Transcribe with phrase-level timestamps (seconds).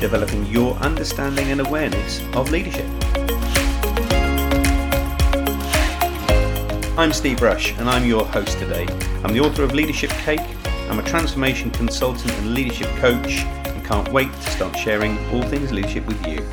[0.00, 2.86] developing your understanding and awareness of leadership.
[6.98, 8.86] I'm Steve Rush, and I'm your host today.
[9.24, 10.40] I'm the author of Leadership Cake,
[10.88, 15.72] I'm a transformation consultant and leadership coach, and can't wait to start sharing all things
[15.72, 16.46] leadership with you.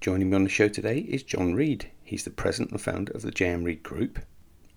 [0.00, 1.90] Joining me on the show today is John Reid.
[2.02, 4.18] He's the president and founder of the JM Reid Group,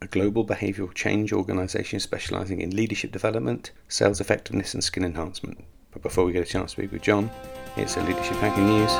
[0.01, 5.63] a global behavioural change organisation specialising in leadership development, sales effectiveness, and skill enhancement.
[5.91, 7.31] But before we get a chance to speak with John,
[7.75, 8.91] it's a Leadership Hacking News.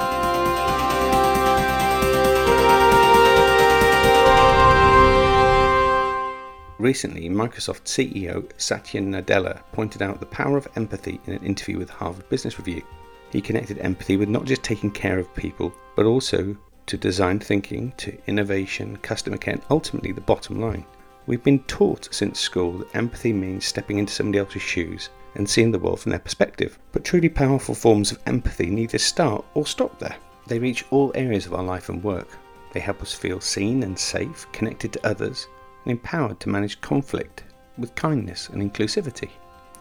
[6.80, 11.89] Recently, Microsoft CEO Satya Nadella pointed out the power of empathy in an interview with
[11.89, 12.84] Harvard Business Review.
[13.32, 16.56] He connected empathy with not just taking care of people, but also
[16.88, 20.86] to design thinking, to innovation, customer care, and ultimately the bottom line.
[21.28, 25.72] We've been taught since school that empathy means stepping into somebody else's shoes and seeing
[25.72, 26.80] the world from their perspective.
[26.92, 30.16] But truly powerful forms of empathy neither start or stop there.
[30.48, 32.30] They reach all areas of our life and work.
[32.72, 35.48] They help us feel seen and safe, connected to others,
[35.84, 37.44] and empowered to manage conflict
[37.78, 39.30] with kindness and inclusivity.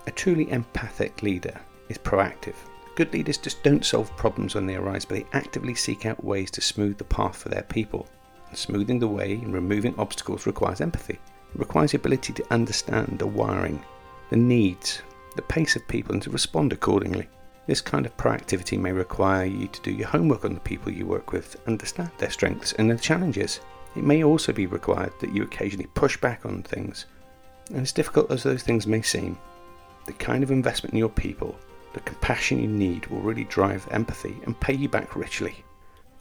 [0.06, 2.56] A truly empathic leader is proactive,
[2.96, 6.50] Good leaders just don't solve problems when they arise, but they actively seek out ways
[6.52, 8.08] to smooth the path for their people.
[8.48, 11.18] And smoothing the way and removing obstacles requires empathy.
[11.54, 13.84] It requires the ability to understand the wiring,
[14.30, 15.02] the needs,
[15.36, 17.28] the pace of people, and to respond accordingly.
[17.66, 21.04] This kind of proactivity may require you to do your homework on the people you
[21.04, 23.60] work with, understand their strengths and their challenges.
[23.94, 27.04] It may also be required that you occasionally push back on things.
[27.68, 29.38] And as difficult as those things may seem,
[30.06, 31.58] the kind of investment in your people
[31.96, 35.64] the compassion you need will really drive empathy and pay you back richly.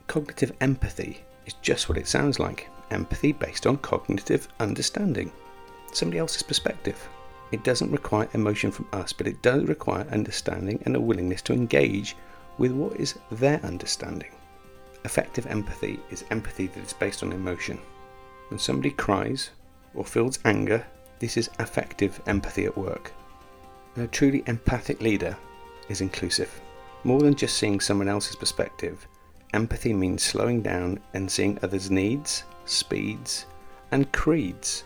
[0.07, 5.33] Cognitive empathy is just what it sounds like empathy based on cognitive understanding,
[5.91, 7.09] somebody else's perspective.
[7.51, 11.53] It doesn't require emotion from us, but it does require understanding and a willingness to
[11.53, 12.15] engage
[12.57, 14.31] with what is their understanding.
[15.03, 17.77] Affective empathy is empathy that is based on emotion.
[18.47, 19.49] When somebody cries
[19.93, 20.85] or feels anger,
[21.19, 23.11] this is affective empathy at work.
[23.95, 25.35] And a truly empathic leader
[25.89, 26.61] is inclusive.
[27.03, 29.07] More than just seeing someone else's perspective,
[29.53, 33.45] empathy means slowing down and seeing others' needs, speeds,
[33.91, 34.83] and creeds,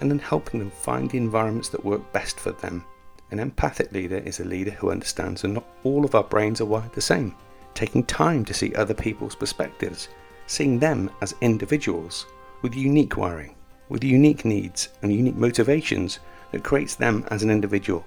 [0.00, 2.84] and then helping them find the environments that work best for them.
[3.30, 6.66] An empathic leader is a leader who understands that not all of our brains are
[6.66, 7.34] wired the same,
[7.74, 10.08] taking time to see other people's perspectives,
[10.46, 12.26] seeing them as individuals
[12.62, 13.56] with unique wiring,
[13.88, 18.04] with unique needs and unique motivations that creates them as an individual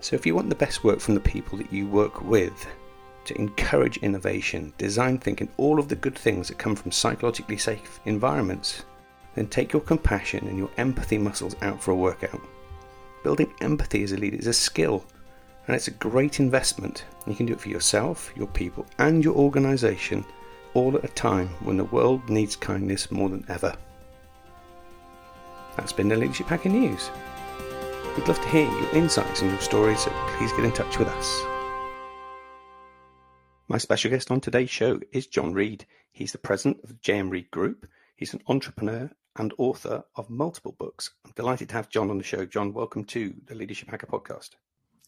[0.00, 2.66] so, if you want the best work from the people that you work with,
[3.24, 8.00] to encourage innovation, design thinking, all of the good things that come from psychologically safe
[8.06, 8.84] environments,
[9.34, 12.40] then take your compassion and your empathy muscles out for a workout.
[13.22, 15.04] Building empathy as a leader is a skill
[15.66, 17.04] and it's a great investment.
[17.26, 20.24] You can do it for yourself, your people, and your organization
[20.74, 23.74] all at a time when the world needs kindness more than ever.
[25.76, 27.10] That's been the Leadership Hacking News.
[28.16, 31.06] We'd love to hear your insights and your stories, so please get in touch with
[31.08, 31.42] us.
[33.68, 35.86] My special guest on today's show is John Reid.
[36.10, 37.86] He's the president of the JM Reid Group.
[38.16, 41.12] He's an entrepreneur and author of multiple books.
[41.24, 42.44] I'm delighted to have John on the show.
[42.44, 44.50] John, welcome to the Leadership Hacker podcast.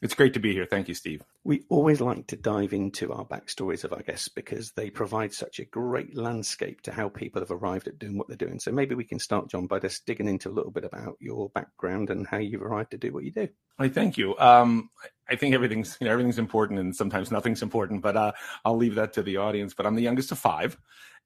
[0.02, 0.66] It's great to be here.
[0.66, 1.22] Thank you, Steve.
[1.44, 5.60] We always like to dive into our backstories of our guests because they provide such
[5.60, 8.58] a great landscape to how people have arrived at doing what they're doing.
[8.58, 11.50] So maybe we can start, John, by just digging into a little bit about your
[11.50, 13.48] background and how you've arrived to do what you do.
[13.78, 14.36] I thank you.
[14.38, 14.90] Um,
[15.30, 18.02] I think everything's you know everything's important, and sometimes nothing's important.
[18.02, 18.32] But uh,
[18.64, 19.72] I'll leave that to the audience.
[19.72, 20.76] But I'm the youngest of five,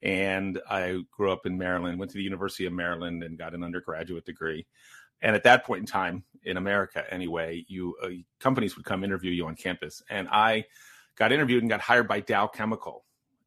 [0.02, 1.98] and I grew up in Maryland.
[1.98, 4.66] Went to the University of Maryland and got an undergraduate degree.
[5.22, 8.08] And at that point in time, in America anyway, you uh,
[8.40, 10.64] companies would come interview you on campus, and I
[11.16, 13.04] got interviewed and got hired by Dow Chemical.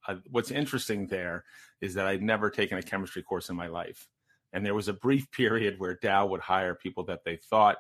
[0.08, 1.46] Uh, what's interesting there
[1.82, 4.08] is that I'd never taken a chemistry course in my life,
[4.52, 7.78] and there was a brief period where Dow would hire people that they thought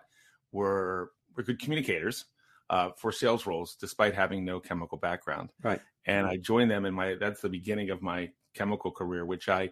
[0.51, 2.25] were were good communicators
[2.69, 5.49] uh, for sales roles, despite having no chemical background.
[5.61, 5.81] Right.
[6.05, 9.69] And I joined them in my that's the beginning of my chemical career, which I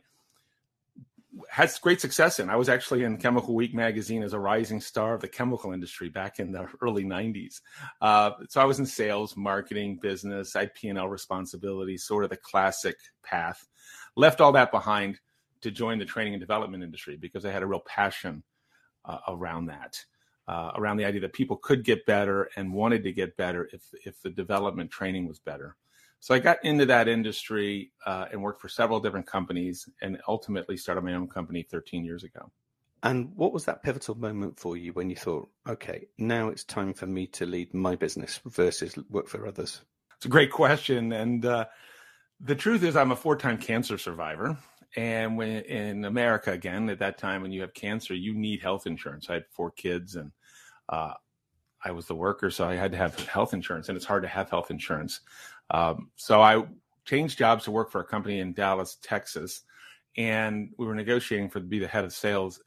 [1.49, 2.49] had great success in.
[2.49, 6.09] I was actually in Chemical Week magazine as a rising star of the chemical industry
[6.09, 7.61] back in the early '90s.
[8.01, 12.97] Uh, so I was in sales, marketing, business, I P&L responsibility, sort of the classic
[13.23, 13.67] path.
[14.15, 15.19] Left all that behind
[15.61, 18.43] to join the training and development industry because I had a real passion
[19.05, 20.03] uh, around that,
[20.47, 23.83] uh, around the idea that people could get better and wanted to get better if
[24.05, 25.75] if the development training was better.
[26.19, 30.77] So I got into that industry uh, and worked for several different companies, and ultimately
[30.77, 32.51] started my own company 13 years ago.
[33.03, 36.93] And what was that pivotal moment for you when you thought, okay, now it's time
[36.93, 39.81] for me to lead my business versus work for others?
[40.15, 41.65] It's a great question, and uh,
[42.39, 44.57] the truth is, I'm a four-time cancer survivor.
[44.95, 48.87] And when in America, again, at that time when you have cancer, you need health
[48.87, 49.29] insurance.
[49.29, 50.31] I had four kids, and
[50.89, 51.13] uh,
[51.83, 54.29] I was the worker, so I had to have health insurance, and it's hard to
[54.29, 55.21] have health insurance.
[55.71, 56.63] Um, so I
[57.05, 59.61] changed jobs to work for a company in Dallas, Texas,
[60.17, 62.59] and we were negotiating for to be the head of sales.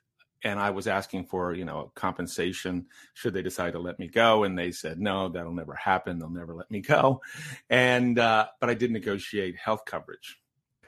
[0.43, 4.45] And I was asking for, you know, compensation should they decide to let me go,
[4.45, 6.19] and they said no, that'll never happen.
[6.19, 7.21] They'll never let me go.
[7.69, 10.39] And uh, but I did negotiate health coverage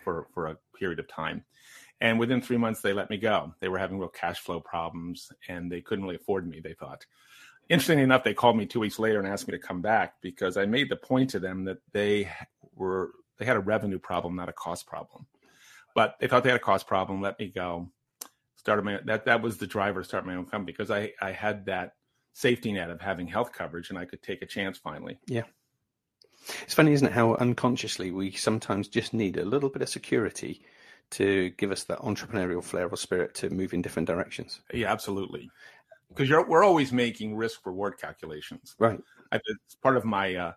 [0.02, 1.44] for for a period of time.
[2.00, 3.54] And within three months, they let me go.
[3.60, 6.58] They were having real cash flow problems, and they couldn't really afford me.
[6.58, 7.06] They thought,
[7.68, 10.56] interestingly enough, they called me two weeks later and asked me to come back because
[10.56, 12.30] I made the point to them that they
[12.74, 15.26] were they had a revenue problem, not a cost problem.
[15.94, 17.20] But they thought they had a cost problem.
[17.20, 17.90] Let me go.
[18.56, 21.32] Started my that that was the driver to start my own company because I I
[21.32, 21.94] had that
[22.32, 25.18] safety net of having health coverage and I could take a chance finally.
[25.26, 25.42] Yeah.
[26.62, 30.62] It's funny, isn't it, how unconsciously we sometimes just need a little bit of security
[31.10, 34.60] to give us that entrepreneurial flair or spirit to move in different directions.
[34.72, 35.50] Yeah, absolutely
[36.14, 38.74] because we're always making risk reward calculations.
[38.78, 39.00] Right.
[39.30, 40.52] I, it's part of my uh,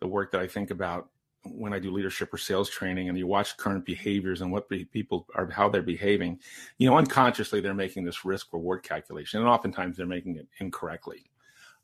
[0.00, 1.08] the work that I think about
[1.44, 4.84] when I do leadership or sales training, and you watch current behaviors and what be,
[4.84, 6.40] people are how they're behaving.
[6.78, 11.30] You know, unconsciously they're making this risk reward calculation, and oftentimes they're making it incorrectly,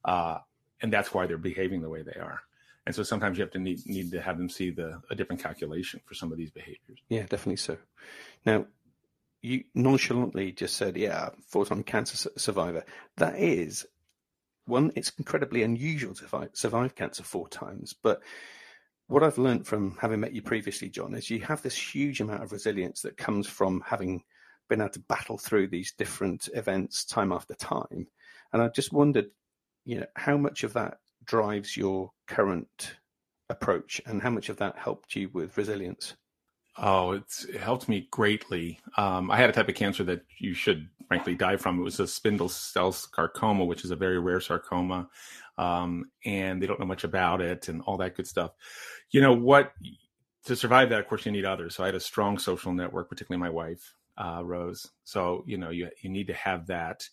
[0.05, 0.39] uh,
[0.83, 2.41] and that's why they're behaving the way they are.
[2.87, 5.43] And so sometimes you have to need need to have them see the a different
[5.43, 6.99] calculation for some of these behaviors.
[7.09, 7.79] Yeah, definitely so.
[8.45, 8.67] Now,
[9.45, 12.85] you nonchalantly just said, "Yeah, four-time cancer survivor."
[13.19, 13.87] That is
[14.65, 14.91] one.
[14.97, 17.93] It's incredibly unusual to survive, survive cancer four times.
[17.93, 18.23] But
[19.07, 22.43] what I've learned from having met you previously, John, is you have this huge amount
[22.43, 24.25] of resilience that comes from having
[24.71, 28.07] been able to battle through these different events time after time.
[28.55, 29.31] And I just wondered,
[29.85, 32.97] you know, how much of that drives your current
[33.51, 36.15] approach, and how much of that helped you with resilience.
[36.77, 38.81] Oh, it's it helped me greatly.
[38.97, 41.79] Um, I had a type of cancer that you should frankly die from.
[41.79, 45.09] It was a spindle cell sarcoma, which is a very rare sarcoma,
[45.57, 48.53] um, and they don't know much about it and all that good stuff.
[49.11, 49.73] You know what?
[50.47, 51.77] To survive that, of course, you need others.
[51.77, 54.91] So I had a strong social network, particularly my wife, uh, Rose.
[55.05, 57.09] So you know you you need to have that.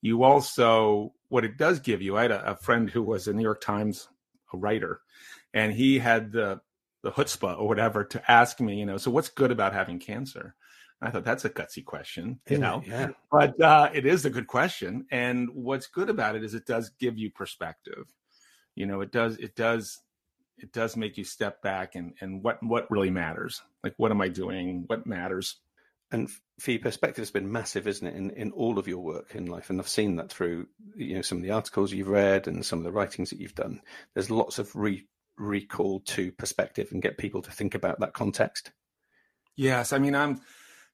[0.00, 2.16] You also what it does give you.
[2.16, 4.08] I had a, a friend who was a New York Times
[4.54, 5.00] writer,
[5.52, 6.60] and he had the
[7.04, 10.56] the chutzpah or whatever to ask me, you know, so what's good about having cancer?
[11.02, 13.10] I thought that's a gutsy question, you know, yeah.
[13.30, 15.06] but uh, it is a good question.
[15.10, 18.06] And what's good about it is it does give you perspective.
[18.74, 20.00] You know, it does, it does,
[20.56, 23.60] it does make you step back and and what what really matters.
[23.82, 24.84] Like, what am I doing?
[24.86, 25.56] What matters?
[26.10, 29.34] And for your perspective, has been massive, isn't it, in, in all of your work
[29.34, 29.68] in life?
[29.68, 32.78] And I've seen that through you know some of the articles you've read and some
[32.78, 33.82] of the writings that you've done.
[34.14, 35.04] There's lots of re
[35.36, 38.72] recall to perspective and get people to think about that context?
[39.56, 40.40] Yes, I mean, I'm.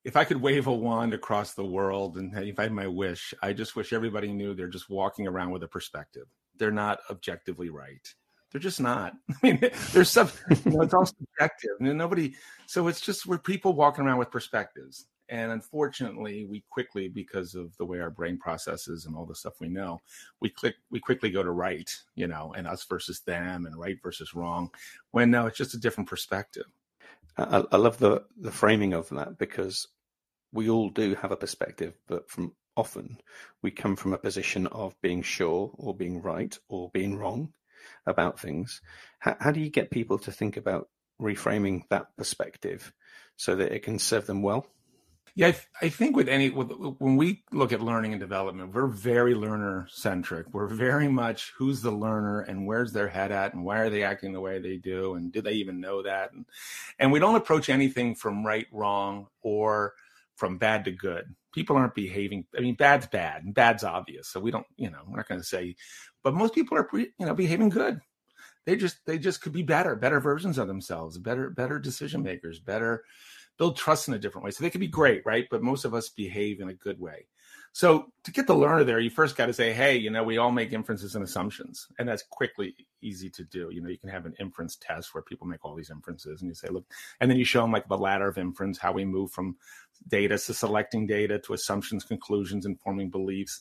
[0.03, 3.35] If I could wave a wand across the world and if I had my wish,
[3.43, 6.25] I just wish everybody knew they're just walking around with a perspective.
[6.57, 8.07] They're not objectively right.
[8.51, 9.13] They're just not.
[9.31, 10.31] I mean, there's some.
[10.65, 12.35] You know, it's all subjective, and nobody.
[12.67, 15.07] So it's just we're people walking around with perspectives.
[15.31, 19.61] And unfortunately, we quickly, because of the way our brain processes and all the stuff
[19.61, 20.01] we know,
[20.41, 23.97] we click we quickly go to right, you know, and us versus them and right
[24.03, 24.71] versus wrong.
[25.13, 26.67] When no, it's just a different perspective.
[27.39, 29.87] I, I love the the framing of that because
[30.53, 33.19] we all do have a perspective, but from often
[33.63, 37.53] we come from a position of being sure or being right or being wrong
[38.07, 38.81] about things.
[39.21, 40.89] How, how do you get people to think about
[41.21, 42.93] reframing that perspective
[43.37, 44.67] so that it can serve them well?
[45.37, 48.75] Yeah, I, th- I think with any with, when we look at learning and development,
[48.75, 50.53] we're very learner centric.
[50.53, 54.03] We're very much who's the learner and where's their head at and why are they
[54.03, 56.33] acting the way they do and do they even know that?
[56.33, 56.47] And
[56.99, 59.95] and we don't approach anything from right, wrong, or
[60.37, 61.35] from bad to good.
[61.53, 62.47] People aren't behaving.
[62.57, 64.29] I mean, bad's bad and bad's obvious.
[64.29, 65.77] So we don't, you know, we're not going to say,
[66.23, 68.01] but most people are, you know, behaving good.
[68.67, 72.59] They just they just could be better, better versions of themselves, better better decision makers,
[72.59, 73.05] better
[73.61, 74.51] build trust in a different way.
[74.51, 75.47] So they can be great, right?
[75.51, 77.27] But most of us behave in a good way.
[77.73, 80.39] So to get the learner there, you first got to say, hey, you know, we
[80.39, 83.69] all make inferences and assumptions, and that's quickly easy to do.
[83.71, 86.49] You know, you can have an inference test where people make all these inferences, and
[86.49, 86.87] you say, look,
[87.21, 89.57] and then you show them like the ladder of inference, how we move from
[90.09, 93.61] data to selecting data to assumptions, conclusions, and forming beliefs,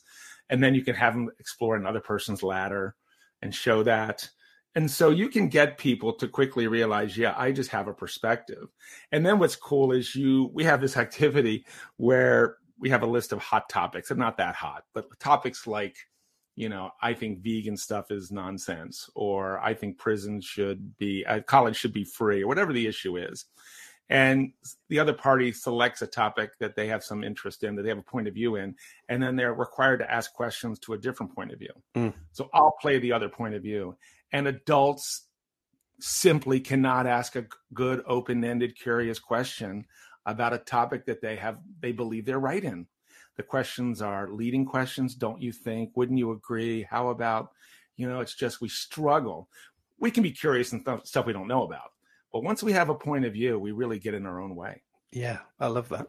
[0.49, 2.95] and then you can have them explore another person's ladder
[3.41, 4.29] and show that.
[4.75, 8.67] And so you can get people to quickly realize, yeah, I just have a perspective.
[9.11, 11.65] And then what's cool is you we have this activity
[11.97, 14.09] where we have a list of hot topics.
[14.09, 15.97] and not that hot, but topics like,
[16.55, 21.41] you know, I think vegan stuff is nonsense, or I think prison should be, uh,
[21.41, 23.45] college should be free, or whatever the issue is.
[24.09, 24.53] And
[24.89, 27.99] the other party selects a topic that they have some interest in, that they have
[27.99, 28.75] a point of view in,
[29.07, 31.73] and then they're required to ask questions to a different point of view.
[31.95, 32.13] Mm.
[32.31, 33.95] So I'll play the other point of view.
[34.31, 35.27] And adults
[35.99, 39.85] simply cannot ask a good, open ended, curious question
[40.25, 42.87] about a topic that they have they believe they're right in.
[43.37, 45.91] The questions are leading questions, don't you think?
[45.95, 46.83] Wouldn't you agree?
[46.83, 47.51] How about,
[47.95, 49.49] you know, it's just we struggle.
[49.97, 51.91] We can be curious and th- stuff we don't know about.
[52.31, 54.83] But once we have a point of view, we really get in our own way.
[55.11, 56.07] Yeah, I love that.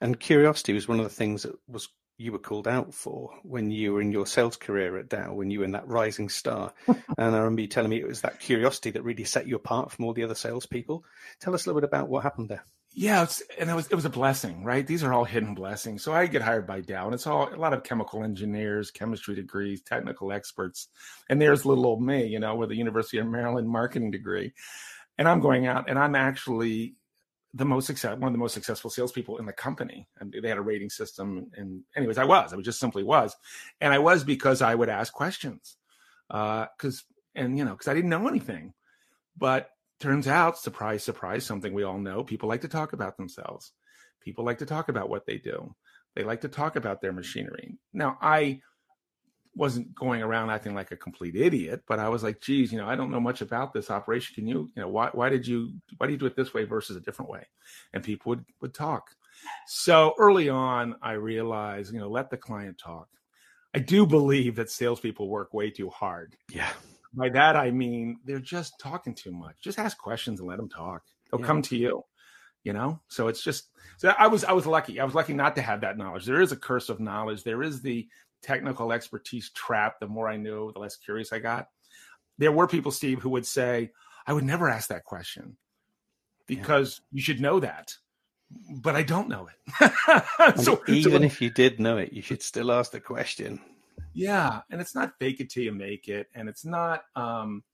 [0.00, 3.70] And curiosity was one of the things that was you were called out for when
[3.70, 6.72] you were in your sales career at Dow, when you were in that rising star.
[6.86, 9.90] and I remember you telling me it was that curiosity that really set you apart
[9.90, 11.04] from all the other salespeople.
[11.40, 12.64] Tell us a little bit about what happened there
[12.96, 13.26] yeah,
[13.58, 14.86] and it was it was a blessing, right?
[14.86, 16.04] These are all hidden blessings.
[16.04, 19.34] So I get hired by Dow, and it's all a lot of chemical engineers, chemistry
[19.34, 20.88] degrees, technical experts,
[21.28, 24.52] and there's little old me, you know, with a University of Maryland marketing degree,
[25.18, 26.94] and I'm going out, and I'm actually
[27.54, 30.08] the most success, one of the most successful salespeople in the company.
[30.18, 33.34] And they had a rating system, and anyways, I was, I was just simply was,
[33.80, 35.76] and I was because I would ask questions,
[36.28, 38.74] Uh because uh, and you know, because I didn't know anything,
[39.36, 39.70] but
[40.00, 43.72] turns out, surprise, surprise, something we all know people like to talk about themselves.
[44.20, 45.74] People like to talk about what they do.
[46.14, 47.76] They like to talk about their machinery.
[47.92, 48.60] Now, I
[49.56, 52.88] wasn't going around acting like a complete idiot, but I was like, geez, you know,
[52.88, 54.34] I don't know much about this operation.
[54.34, 56.64] Can you, you know, why, why did you, why do you do it this way
[56.64, 57.46] versus a different way?
[57.92, 59.10] And people would, would talk.
[59.66, 63.08] So early on, I realized, you know, let the client talk.
[63.74, 66.36] I do believe that salespeople work way too hard.
[66.52, 66.70] Yeah
[67.14, 69.56] by that I mean they're just talking too much.
[69.60, 71.02] Just ask questions and let them talk.
[71.30, 71.46] They'll yeah.
[71.46, 72.04] come to you.
[72.62, 73.68] You know, so it's just
[73.98, 74.98] so I was I was lucky.
[74.98, 76.24] I was lucky not to have that knowledge.
[76.24, 77.44] There is a curse of knowledge.
[77.44, 78.08] There is the
[78.44, 79.98] technical expertise trap.
[80.00, 81.68] The more I knew, the less curious I got.
[82.38, 83.90] There were people, Steve, who would say,
[84.26, 85.56] "I would never ask that question
[86.46, 87.16] because yeah.
[87.16, 87.94] you should know that."
[88.70, 90.56] But I don't know it.
[90.62, 93.60] so even so, if you did know it, you should still ask the question.
[94.12, 97.64] Yeah, and it's not fake it till you make it, and it's not um,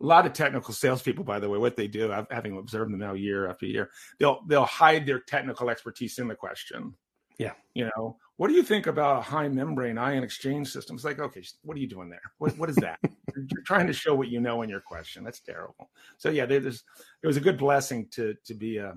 [0.00, 1.24] a lot of technical salespeople.
[1.24, 4.40] By the way, what they do, I've, having observed them now year after year, they'll
[4.46, 6.94] they'll hide their technical expertise in the question.
[7.38, 10.96] Yeah, you know, what do you think about a high membrane ion exchange system?
[10.96, 12.22] It's like, okay, what are you doing there?
[12.38, 12.98] What what is that?
[13.36, 15.24] You're trying to show what you know in your question.
[15.24, 15.90] That's terrible.
[16.16, 16.82] So yeah, there's
[17.22, 18.92] it was a good blessing to to be uh,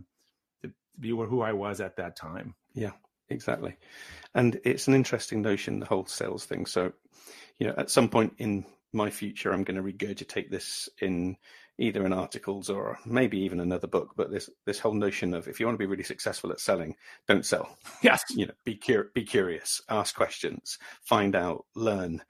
[0.64, 2.56] a to be who I was at that time.
[2.74, 2.92] Yeah
[3.30, 3.76] exactly.
[4.34, 6.66] And it's an interesting notion, the whole sales thing.
[6.66, 6.94] So,
[7.60, 11.36] you know, at some point in my future, I'm going to regurgitate this in
[11.80, 14.14] either in articles or maybe even another book.
[14.16, 16.96] But this this whole notion of if you want to be really successful at selling,
[17.28, 17.78] don't sell.
[18.02, 22.22] Yes, you know, be cur- be curious, ask questions, find out, learn,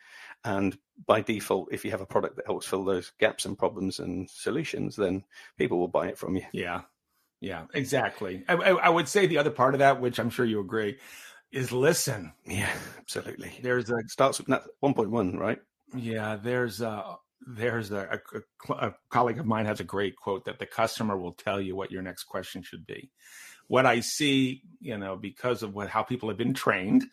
[0.44, 4.00] and by default, if you have a product that helps fill those gaps and problems
[4.00, 5.24] and solutions, then
[5.58, 6.44] people will buy it from you.
[6.52, 6.82] Yeah,
[7.42, 8.44] yeah, exactly.
[8.48, 10.98] I, I, would say the other part of that, which I'm sure you agree,
[11.52, 12.34] is listen.
[12.46, 13.60] Yeah, absolutely.
[13.62, 15.60] There's a starts with 1.1, right?
[15.96, 18.22] Yeah, there's a there's a,
[18.70, 21.76] a, a colleague of mine has a great quote that the customer will tell you
[21.76, 23.12] what your next question should be.
[23.68, 27.06] What I see, you know, because of what how people have been trained,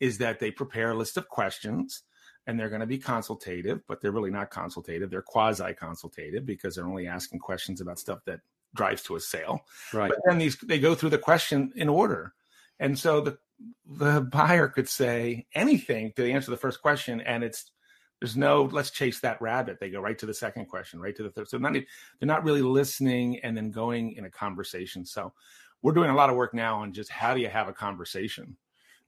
[0.00, 2.02] is that they prepare a list of questions
[2.46, 5.10] and they're going to be consultative, but they're really not consultative.
[5.10, 8.40] They're quasi consultative because they're only asking questions about stuff that
[8.74, 9.64] drives to a sale.
[9.92, 10.10] Right.
[10.10, 12.34] But then these they go through the question in order.
[12.78, 13.38] And so the
[13.86, 17.70] the buyer could say anything to answer the first question and it's
[18.20, 19.78] there's no let's chase that rabbit.
[19.78, 21.48] They go right to the second question, right to the third.
[21.48, 21.84] So not, they're
[22.22, 25.04] not really listening and then going in a conversation.
[25.04, 25.32] So
[25.82, 28.56] we're doing a lot of work now on just how do you have a conversation.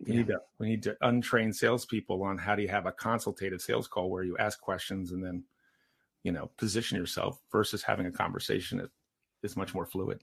[0.00, 0.19] We yeah.
[0.19, 3.88] need to we need to untrain salespeople on how do you have a consultative sales
[3.88, 5.43] call where you ask questions and then
[6.23, 8.87] you know position yourself versus having a conversation
[9.43, 10.23] is much more fluid.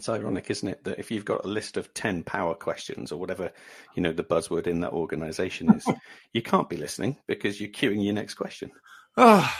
[0.00, 3.20] It's ironic, isn't it, that if you've got a list of 10 power questions or
[3.20, 3.52] whatever,
[3.94, 5.86] you know, the buzzword in that organization is,
[6.32, 8.70] you can't be listening because you're queuing your next question.
[9.18, 9.52] Oh,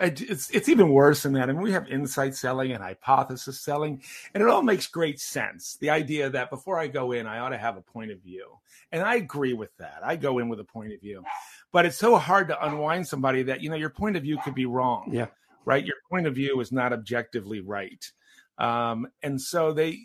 [0.00, 1.48] it's it's even worse than that.
[1.48, 5.76] I mean, we have insight selling and hypothesis selling, and it all makes great sense.
[5.80, 8.58] The idea that before I go in, I ought to have a point of view,
[8.90, 10.00] and I agree with that.
[10.02, 11.22] I go in with a point of view,
[11.70, 14.56] but it's so hard to unwind somebody that you know your point of view could
[14.56, 15.10] be wrong.
[15.12, 15.26] Yeah,
[15.64, 15.84] right.
[15.84, 18.10] Your point of view is not objectively right,
[18.58, 19.98] um, and so they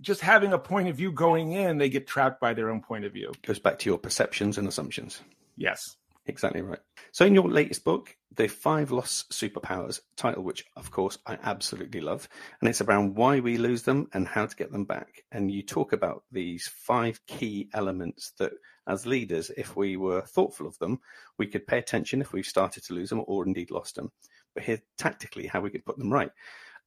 [0.00, 3.04] just having a point of view going in, they get trapped by their own point
[3.04, 3.32] of view.
[3.42, 5.20] Goes back to your perceptions and assumptions.
[5.56, 5.96] Yes.
[6.26, 6.78] Exactly right.
[7.12, 12.00] So, in your latest book, The Five Lost Superpowers, title which, of course, I absolutely
[12.00, 12.28] love,
[12.60, 15.24] and it's around why we lose them and how to get them back.
[15.32, 18.52] And you talk about these five key elements that,
[18.86, 21.00] as leaders, if we were thoughtful of them,
[21.38, 24.12] we could pay attention if we've started to lose them or indeed lost them.
[24.54, 26.30] But here, tactically, how we could put them right.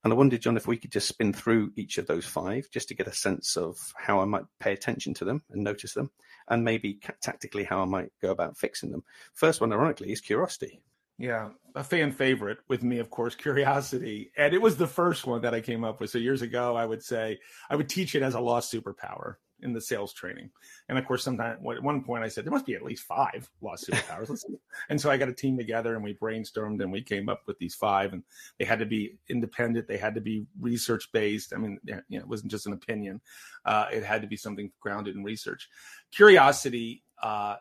[0.03, 2.89] And I wondered, John, if we could just spin through each of those five just
[2.89, 6.11] to get a sense of how I might pay attention to them and notice them,
[6.49, 9.03] and maybe tactically how I might go about fixing them.
[9.33, 10.81] First one, ironically, is curiosity.
[11.17, 14.31] Yeah, a fan favorite with me, of course, curiosity.
[14.35, 16.09] And it was the first one that I came up with.
[16.09, 19.73] So years ago, I would say I would teach it as a lost superpower in
[19.73, 20.49] the sales training.
[20.89, 23.49] And of course, sometimes at one point I said, there must be at least five
[23.61, 24.43] lost superpowers.
[24.89, 27.57] and so I got a team together and we brainstormed and we came up with
[27.57, 28.23] these five and
[28.59, 29.87] they had to be independent.
[29.87, 31.53] They had to be research based.
[31.53, 33.21] I mean, you know, it wasn't just an opinion.
[33.65, 35.69] Uh, it had to be something grounded in research.
[36.11, 37.55] Curiosity, uh,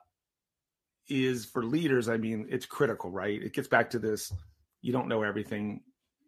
[1.08, 3.42] is for leaders, I mean, it's critical, right?
[3.42, 4.32] It gets back to this
[4.82, 5.80] you don't know everything.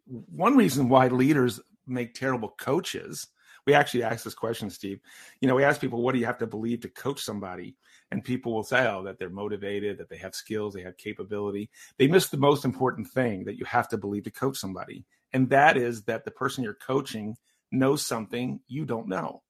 [0.07, 3.27] One reason why leaders make terrible coaches
[3.65, 4.99] we actually ask this question, Steve.
[5.41, 7.75] You know, we ask people, what do you have to believe to coach somebody?
[8.11, 11.69] And people will say, oh, that they're motivated, that they have skills, they have capability.
[11.97, 15.05] They miss the most important thing that you have to believe to coach somebody.
[15.33, 17.35] And that is that the person you're coaching
[17.71, 19.41] knows something you don't know.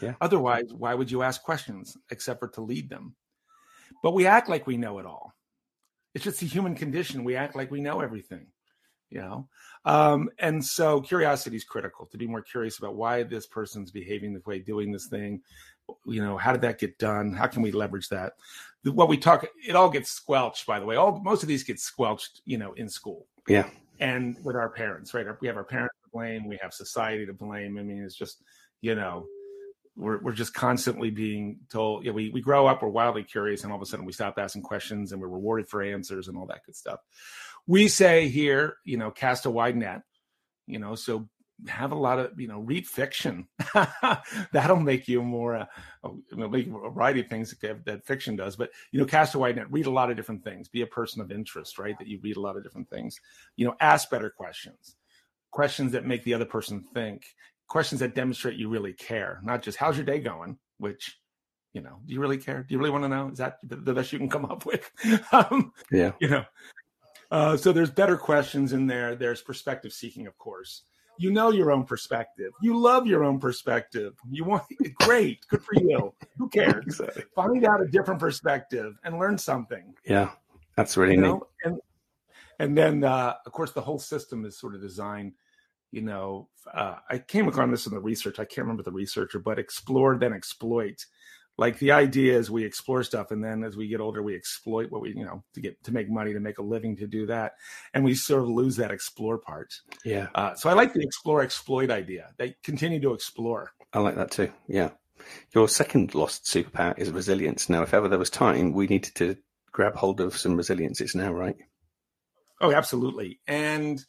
[0.00, 0.14] Yeah.
[0.20, 3.16] Otherwise, why would you ask questions except for to lead them?
[4.02, 5.32] But we act like we know it all.
[6.14, 7.24] It's just the human condition.
[7.24, 8.46] We act like we know everything
[9.10, 9.48] you know?
[9.84, 14.34] Um, and so curiosity is critical to be more curious about why this person's behaving
[14.34, 15.42] the way doing this thing.
[16.04, 17.32] You know how did that get done?
[17.32, 18.32] How can we leverage that?
[18.84, 20.96] What we talk it all gets squelched by the way.
[20.96, 23.26] All most of these get squelched you know in school.
[23.46, 23.68] Yeah.
[24.00, 25.26] And with our parents right?
[25.40, 26.48] We have our parents to blame.
[26.48, 27.78] We have society to blame.
[27.78, 28.42] I mean it's just
[28.80, 29.26] you know
[29.96, 33.62] we're, we're just constantly being told you know, we, we grow up we're wildly curious
[33.62, 36.36] and all of a sudden we stop asking questions and we're rewarded for answers and
[36.36, 37.00] all that good stuff
[37.66, 40.02] we say here, you know, cast a wide net,
[40.66, 41.28] you know, so
[41.68, 43.48] have a lot of, you know, read fiction.
[44.52, 48.56] That'll make you more, uh, make a variety of things that, that fiction does.
[48.56, 50.86] But, you know, cast a wide net, read a lot of different things, be a
[50.86, 51.98] person of interest, right?
[51.98, 53.18] That you read a lot of different things,
[53.56, 54.96] you know, ask better questions,
[55.50, 57.24] questions that make the other person think,
[57.68, 61.18] questions that demonstrate you really care, not just how's your day going, which,
[61.72, 62.62] you know, do you really care?
[62.62, 63.28] Do you really want to know?
[63.28, 64.90] Is that the best you can come up with?
[65.32, 66.12] um, yeah.
[66.20, 66.44] You know,
[67.30, 69.14] uh, so there's better questions in there.
[69.14, 70.82] There's perspective seeking, of course.
[71.18, 72.52] You know your own perspective.
[72.60, 74.14] You love your own perspective.
[74.30, 74.64] You want
[75.00, 76.12] great, good for you.
[76.36, 76.84] Who cares?
[76.86, 77.24] Exactly.
[77.34, 79.94] Find out a different perspective and learn something.
[80.04, 80.30] Yeah,
[80.76, 81.40] that's really you neat.
[81.64, 81.80] And
[82.58, 85.32] and then uh, of course the whole system is sort of designed.
[85.90, 88.38] You know, uh, I came across this in the research.
[88.38, 91.06] I can't remember the researcher, but explore then exploit
[91.58, 94.90] like the idea is we explore stuff and then as we get older we exploit
[94.90, 97.26] what we you know to get to make money to make a living to do
[97.26, 97.52] that
[97.94, 99.74] and we sort of lose that explore part.
[100.04, 100.28] Yeah.
[100.34, 102.30] Uh, so i like the explore exploit idea.
[102.36, 103.72] They continue to explore.
[103.92, 104.52] I like that too.
[104.68, 104.90] Yeah.
[105.54, 107.68] Your second lost superpower is resilience.
[107.68, 109.36] Now if ever there was time we needed to
[109.72, 111.00] grab hold of some resilience.
[111.00, 111.56] It's now right?
[112.60, 113.40] Oh absolutely.
[113.46, 114.04] And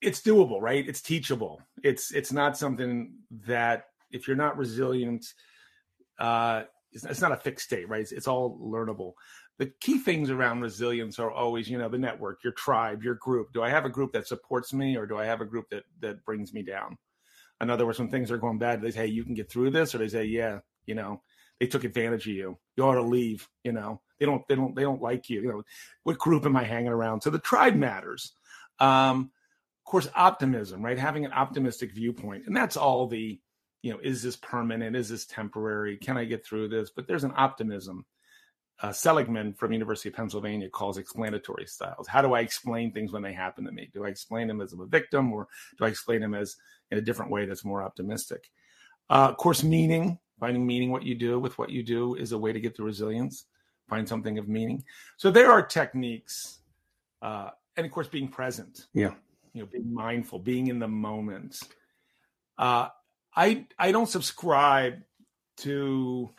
[0.00, 0.88] it's doable right?
[0.88, 1.62] It's teachable.
[1.82, 3.14] It's it's not something
[3.46, 5.26] that if you're not resilient
[6.18, 8.00] uh, it's, it's, not a fixed state, right?
[8.00, 9.12] It's, it's all learnable.
[9.58, 13.52] The key things around resilience are always, you know, the network, your tribe, your group.
[13.52, 15.84] Do I have a group that supports me, or do I have a group that
[16.00, 16.98] that brings me down?
[17.60, 19.70] In other words, when things are going bad, they say, "Hey, you can get through
[19.70, 21.22] this," or they say, "Yeah, you know,
[21.60, 22.58] they took advantage of you.
[22.76, 25.40] You ought to leave." You know, they don't, they don't, they don't like you.
[25.40, 25.62] You know,
[26.02, 27.22] what group am I hanging around?
[27.22, 28.32] So the tribe matters.
[28.80, 29.30] Um,
[29.86, 30.98] of course, optimism, right?
[30.98, 33.40] Having an optimistic viewpoint, and that's all the
[33.84, 34.96] you know, is this permanent?
[34.96, 35.98] Is this temporary?
[35.98, 36.88] Can I get through this?
[36.88, 38.06] But there's an optimism.
[38.80, 42.08] Uh, Seligman from University of Pennsylvania calls explanatory styles.
[42.08, 43.90] How do I explain things when they happen to me?
[43.92, 46.56] Do I explain them as a victim, or do I explain them as
[46.90, 48.50] in a different way that's more optimistic?
[49.10, 52.38] Uh, of course, meaning finding meaning what you do with what you do is a
[52.38, 53.44] way to get the resilience.
[53.90, 54.82] Find something of meaning.
[55.18, 56.60] So there are techniques,
[57.20, 58.86] uh, and of course, being present.
[58.94, 59.12] Yeah,
[59.52, 61.60] you know, being mindful, being in the moment.
[62.56, 62.88] Uh,
[63.36, 65.02] I I don't subscribe
[65.58, 66.30] to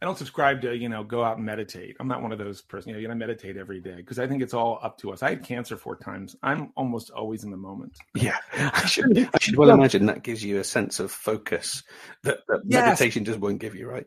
[0.00, 1.96] I don't subscribe to you know go out and meditate.
[1.98, 2.94] I'm not one of those person.
[2.94, 5.22] You know, I meditate every day because I think it's all up to us.
[5.22, 6.36] I had cancer four times.
[6.42, 7.96] I'm almost always in the moment.
[8.14, 11.82] Yeah, I should I should well imagine that gives you a sense of focus
[12.22, 12.84] that, that yes.
[12.84, 14.06] meditation just won't give you, right?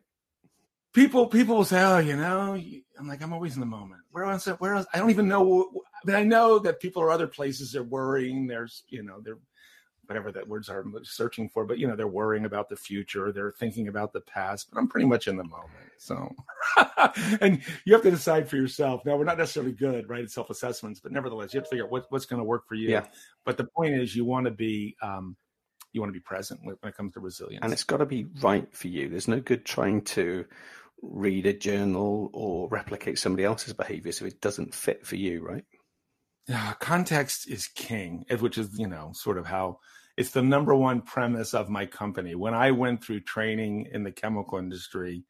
[0.93, 2.53] People people will say, oh, you know,
[2.97, 4.01] I'm like I'm always in the moment.
[4.11, 4.45] Where else?
[4.45, 4.87] Where else?
[4.93, 5.71] I don't even know.
[5.73, 7.73] I mean, I know that people are other places.
[7.73, 8.47] They're worrying.
[8.47, 9.39] There's you know they're
[10.11, 13.31] whatever that words are I'm searching for, but you know, they're worrying about the future,
[13.31, 15.69] they're thinking about the past, but I'm pretty much in the moment.
[15.97, 16.35] So,
[17.41, 19.05] and you have to decide for yourself.
[19.05, 21.85] Now, we're not necessarily good, right, at self assessments, but nevertheless, you have to figure
[21.85, 22.89] out what, what's going to work for you.
[22.89, 23.05] Yeah.
[23.45, 25.37] But the point is, you want to be, um,
[25.93, 27.63] you want to be present when it comes to resilience.
[27.63, 29.07] And it's got to be right for you.
[29.07, 30.45] There's no good trying to
[31.01, 35.63] read a journal or replicate somebody else's behavior so it doesn't fit for you, right?
[36.47, 39.79] Yeah, context is king, which is, you know, sort of how
[40.17, 42.35] it's the number one premise of my company.
[42.35, 45.23] When I went through training in the chemical industry,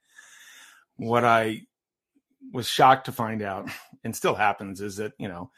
[0.98, 1.62] what I
[2.54, 3.70] was shocked to find out,
[4.04, 5.52] and still happens, is that, you know,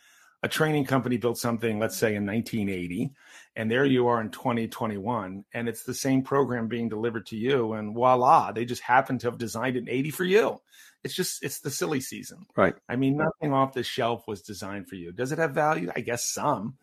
[0.43, 3.11] a training company built something, let's say in 1980,
[3.55, 7.73] and there you are in 2021, and it's the same program being delivered to you,
[7.73, 10.59] and voila, they just happen to have designed it in 80 for you.
[11.03, 12.45] It's just, it's the silly season.
[12.57, 12.75] Right.
[12.89, 15.13] I mean, nothing off the shelf was designed for you.
[15.13, 15.89] Does it have value?
[15.95, 16.75] I guess some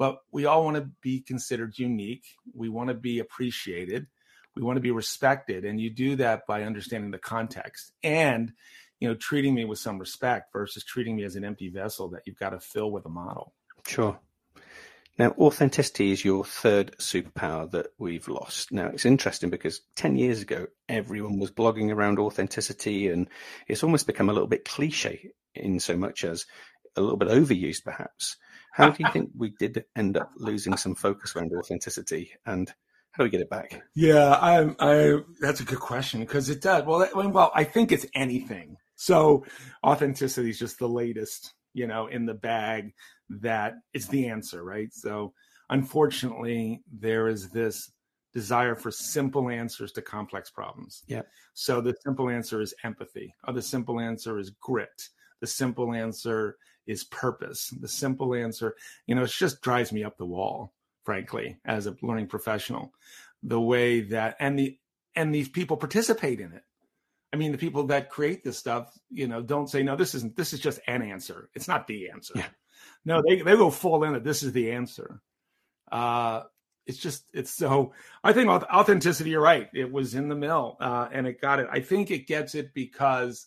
[0.00, 2.24] but we all want to be considered unique.
[2.54, 4.06] We want to be appreciated.
[4.56, 5.66] We want to be respected.
[5.66, 8.50] And you do that by understanding the context and,
[8.98, 12.22] you know, treating me with some respect versus treating me as an empty vessel that
[12.24, 13.52] you've got to fill with a model.
[13.86, 14.18] Sure.
[15.18, 18.72] Now, authenticity is your third superpower that we've lost.
[18.72, 23.28] Now, it's interesting because 10 years ago, everyone was blogging around authenticity, and
[23.68, 26.46] it's almost become a little bit cliche in so much as
[26.96, 28.38] a little bit overused, perhaps.
[28.72, 32.72] How do you think we did end up losing some focus around authenticity, and
[33.12, 33.82] how do we get it back?
[33.94, 36.84] Yeah, I, I that's a good question because it does.
[36.84, 38.76] Well, well, I think it's anything.
[38.96, 39.44] So
[39.84, 42.92] authenticity is just the latest, you know, in the bag
[43.28, 44.92] that is the answer, right?
[44.92, 45.32] So
[45.70, 47.90] unfortunately, there is this
[48.32, 51.02] desire for simple answers to complex problems.
[51.08, 51.22] Yeah.
[51.54, 53.34] So the simple answer is empathy.
[53.46, 55.08] Or the simple answer is grit.
[55.40, 57.68] The simple answer is purpose.
[57.68, 60.72] The simple answer, you know, it just drives me up the wall,
[61.04, 62.92] frankly, as a learning professional.
[63.42, 64.78] The way that and the
[65.14, 66.62] and these people participate in it.
[67.32, 70.36] I mean, the people that create this stuff, you know, don't say, no, this isn't
[70.36, 71.48] this is just an answer.
[71.54, 72.34] It's not the answer.
[72.36, 72.46] Yeah.
[73.04, 75.20] No, they they go full in that This is the answer.
[75.90, 76.42] Uh
[76.86, 77.92] it's just it's so
[78.24, 81.68] i think authenticity you're right it was in the mill uh, and it got it
[81.70, 83.46] i think it gets it because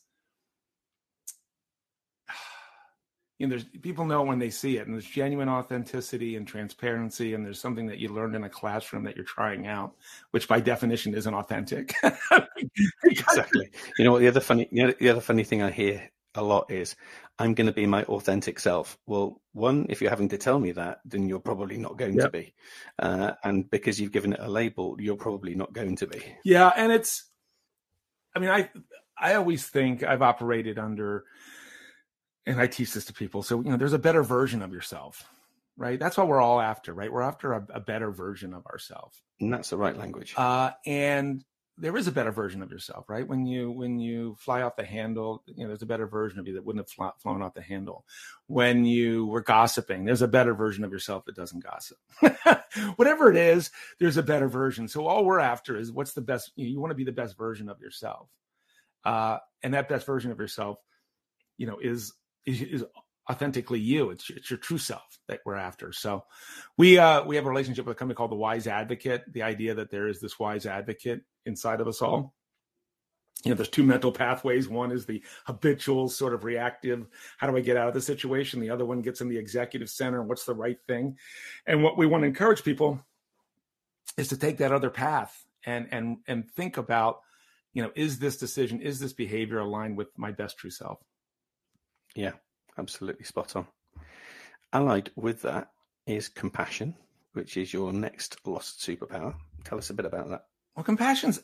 [3.43, 7.33] you know, there's people know when they see it, and there's genuine authenticity and transparency,
[7.33, 9.95] and there's something that you learned in a classroom that you're trying out,
[10.31, 11.93] which by definition isn't authentic.
[13.03, 13.69] exactly.
[13.97, 14.19] You know what?
[14.21, 16.95] The other funny, the other funny thing I hear a lot is,
[17.37, 20.71] "I'm going to be my authentic self." Well, one, if you're having to tell me
[20.71, 22.27] that, then you're probably not going yep.
[22.27, 22.53] to be,
[22.99, 26.23] uh, and because you've given it a label, you're probably not going to be.
[26.45, 27.25] Yeah, and it's,
[28.33, 28.69] I mean, I
[29.17, 31.25] I always think I've operated under
[32.45, 33.43] and I teach this to people.
[33.43, 35.25] So, you know, there's a better version of yourself,
[35.77, 35.99] right?
[35.99, 37.11] That's what we're all after, right?
[37.11, 39.21] We're after a, a better version of ourselves.
[39.39, 40.33] And that's the right language.
[40.35, 41.43] Uh, and
[41.77, 43.27] there is a better version of yourself, right?
[43.27, 46.47] When you when you fly off the handle, you know, there's a better version of
[46.47, 48.05] you that wouldn't have flown off the handle.
[48.45, 51.97] When you were gossiping, there's a better version of yourself that doesn't gossip.
[52.95, 54.87] Whatever it is, there's a better version.
[54.87, 56.51] So all we're after is what's the best.
[56.55, 58.29] You, know, you want to be the best version of yourself,
[59.03, 60.77] uh, and that best version of yourself,
[61.57, 62.13] you know, is
[62.45, 62.85] is, is
[63.29, 64.09] authentically you.
[64.09, 65.91] It's, it's your true self that we're after.
[65.91, 66.25] So
[66.77, 69.31] we uh, we have a relationship with a company called the Wise Advocate.
[69.31, 72.33] The idea that there is this wise advocate inside of us all.
[73.43, 74.69] You know, there's two mental pathways.
[74.69, 77.07] One is the habitual, sort of reactive.
[77.37, 78.61] How do I get out of the situation?
[78.61, 80.23] The other one gets in the executive center.
[80.23, 81.17] What's the right thing?
[81.65, 83.03] And what we want to encourage people
[84.17, 87.21] is to take that other path and and and think about,
[87.73, 90.99] you know, is this decision, is this behavior aligned with my best true self?
[92.15, 92.33] Yeah,
[92.77, 93.67] absolutely spot on.
[94.71, 95.69] Allied with that
[96.05, 96.95] is compassion,
[97.33, 99.35] which is your next lost superpower.
[99.63, 100.45] Tell us a bit about that.
[100.75, 101.41] Well, compassion's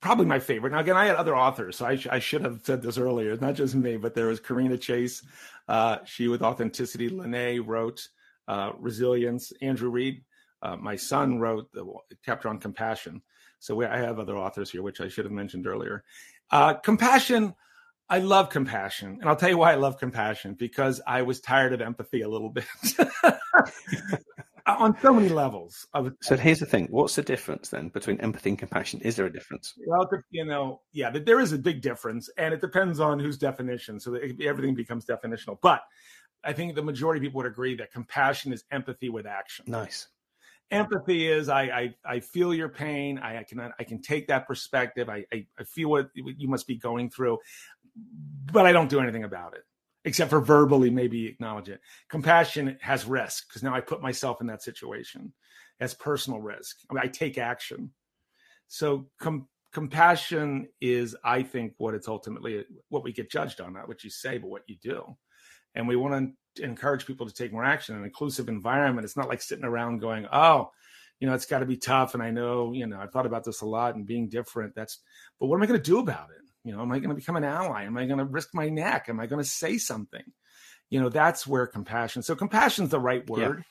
[0.00, 0.72] probably my favorite.
[0.72, 3.36] Now, again, I had other authors, so I, sh- I should have said this earlier.
[3.36, 5.22] Not just me, but there was Karina Chase.
[5.68, 8.08] Uh, she, with authenticity, Lene wrote
[8.48, 9.52] uh, resilience.
[9.62, 10.24] Andrew Reid,
[10.62, 11.86] uh, my son, wrote the
[12.24, 13.22] chapter on compassion.
[13.60, 16.02] So we, I have other authors here, which I should have mentioned earlier.
[16.50, 17.54] Uh, compassion
[18.12, 19.16] I love compassion.
[19.20, 22.28] And I'll tell you why I love compassion because I was tired of empathy a
[22.28, 22.66] little bit.
[24.66, 25.86] on so many levels.
[25.94, 29.00] Of, so here's the thing: what's the difference then between empathy and compassion?
[29.00, 29.72] Is there a difference?
[29.86, 33.98] Well, you know, yeah, there is a big difference, and it depends on whose definition.
[33.98, 35.56] So everything becomes definitional.
[35.62, 35.80] But
[36.44, 39.64] I think the majority of people would agree that compassion is empathy with action.
[39.68, 40.08] Nice.
[40.70, 43.18] Empathy is I I, I feel your pain.
[43.18, 45.08] I, I, can I can take that perspective.
[45.08, 47.38] I, I I feel what you must be going through,
[48.52, 49.64] but I don't do anything about it
[50.04, 51.80] except for verbally maybe acknowledge it.
[52.08, 55.32] Compassion has risk because now I put myself in that situation
[55.80, 56.78] as personal risk.
[56.90, 57.90] I mean, I take action.
[58.68, 63.88] So com- compassion is, I think, what it's ultimately what we get judged on, not
[63.88, 65.16] what you say, but what you do.
[65.74, 67.96] And we want to encourage people to take more action.
[67.96, 69.04] An inclusive environment.
[69.04, 70.70] It's not like sitting around going, "Oh,
[71.18, 73.44] you know, it's got to be tough." And I know, you know, I've thought about
[73.44, 74.74] this a lot and being different.
[74.74, 74.98] That's,
[75.40, 76.41] but what am I going to do about it?
[76.64, 77.84] You know, am I going to become an ally?
[77.84, 79.06] Am I going to risk my neck?
[79.08, 80.22] Am I going to say something?
[80.90, 82.22] You know, that's where compassion.
[82.22, 83.58] So compassion is the right word.
[83.58, 83.62] Yeah.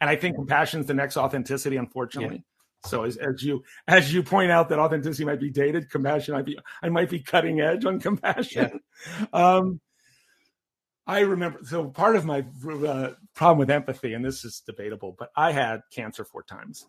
[0.00, 2.36] And I think compassion is the next authenticity, unfortunately.
[2.36, 2.88] Yeah.
[2.88, 6.44] So as, as you as you point out that authenticity might be dated, compassion might
[6.44, 8.80] be I might be cutting edge on compassion.
[9.10, 9.26] Yeah.
[9.32, 9.80] Um,
[11.06, 15.30] I remember so part of my uh, problem with empathy, and this is debatable, but
[15.34, 16.86] I had cancer four times,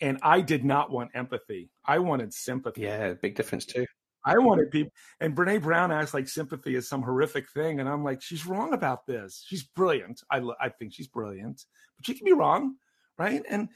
[0.00, 1.70] and I did not want empathy.
[1.84, 2.82] I wanted sympathy.
[2.82, 3.86] Yeah, big difference too.
[4.26, 8.04] I wanted people, and Brene Brown acts like sympathy is some horrific thing, and I'm
[8.04, 9.44] like, she's wrong about this.
[9.46, 10.22] She's brilliant.
[10.30, 11.64] I I think she's brilliant,
[11.96, 12.74] but she can be wrong,
[13.18, 13.42] right?
[13.48, 13.68] And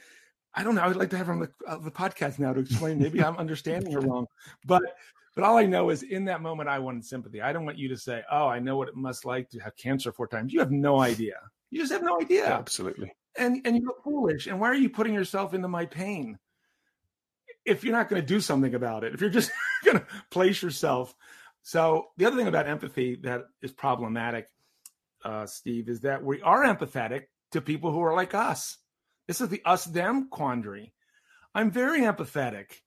[0.55, 0.83] I don't know.
[0.83, 2.99] I would like to have her on the, uh, the podcast now to explain.
[2.99, 4.27] Maybe I'm understanding her wrong,
[4.67, 4.83] but
[5.35, 7.41] but all I know is in that moment I wanted sympathy.
[7.41, 9.77] I don't want you to say, "Oh, I know what it must like to have
[9.77, 11.37] cancer four times." You have no idea.
[11.71, 12.47] You just have no idea.
[12.47, 13.13] Absolutely.
[13.39, 14.49] And and you look foolish.
[14.49, 16.39] And why are you putting yourself into my pain?
[17.65, 19.51] If you're not going to do something about it, if you're just
[19.85, 21.15] going to place yourself.
[21.63, 24.49] So the other thing about empathy that is problematic,
[25.25, 28.79] uh, Steve, is that we are empathetic to people who are like us.
[29.27, 30.93] This is the us them quandary.
[31.55, 32.81] I'm very empathetic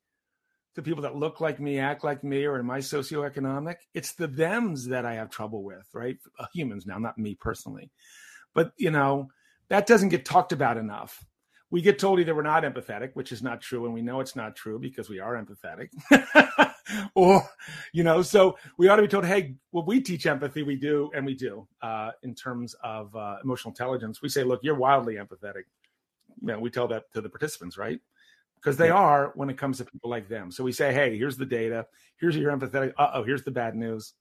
[0.75, 3.75] to people that look like me, act like me, or in my socioeconomic.
[3.93, 6.17] It's the thems that I have trouble with, right?
[6.53, 7.91] Humans now, not me personally.
[8.55, 9.29] But, you know,
[9.69, 11.23] that doesn't get talked about enough
[11.73, 14.35] we get told either we're not empathetic, which is not true, and we know it's
[14.35, 15.89] not true because we are empathetic,
[17.15, 17.41] or
[17.93, 21.09] you know, so we ought to be told, hey, well, we teach empathy, we do,
[21.15, 24.21] and we do uh, in terms of uh, emotional intelligence.
[24.21, 25.63] We say, look, you're wildly empathetic.
[26.41, 27.99] You know, we tell that to the participants, right?
[28.57, 30.51] Because they are when it comes to people like them.
[30.51, 32.93] So we say, hey, here's the data, here's your empathetic.
[32.99, 34.13] Uh oh, here's the bad news.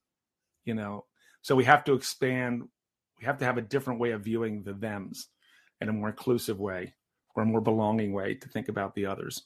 [0.65, 1.05] You know,
[1.43, 2.63] so we have to expand.
[3.19, 5.27] We have to have a different way of viewing the them's
[5.81, 6.95] in a more inclusive way
[7.35, 9.43] or a more belonging way to think about the others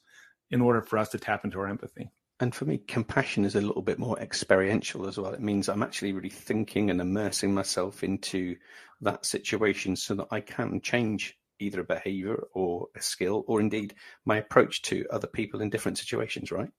[0.51, 2.09] in order for us to tap into our empathy.
[2.39, 5.33] And for me, compassion is a little bit more experiential as well.
[5.33, 8.55] It means I'm actually really thinking and immersing myself into
[9.01, 13.95] that situation so that I can change either a behavior or a skill or indeed
[14.25, 16.69] my approach to other people in different situations, right?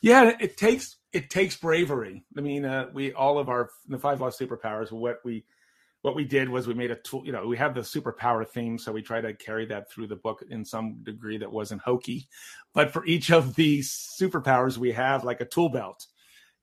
[0.00, 2.24] Yeah, it takes it takes bravery.
[2.36, 4.92] I mean, uh, we all of our the five law superpowers.
[4.92, 5.44] What we
[6.06, 8.78] what we did was we made a tool you know we have the superpower theme
[8.78, 12.28] so we try to carry that through the book in some degree that wasn't hokey.
[12.72, 16.06] But for each of these superpowers we have like a tool belt.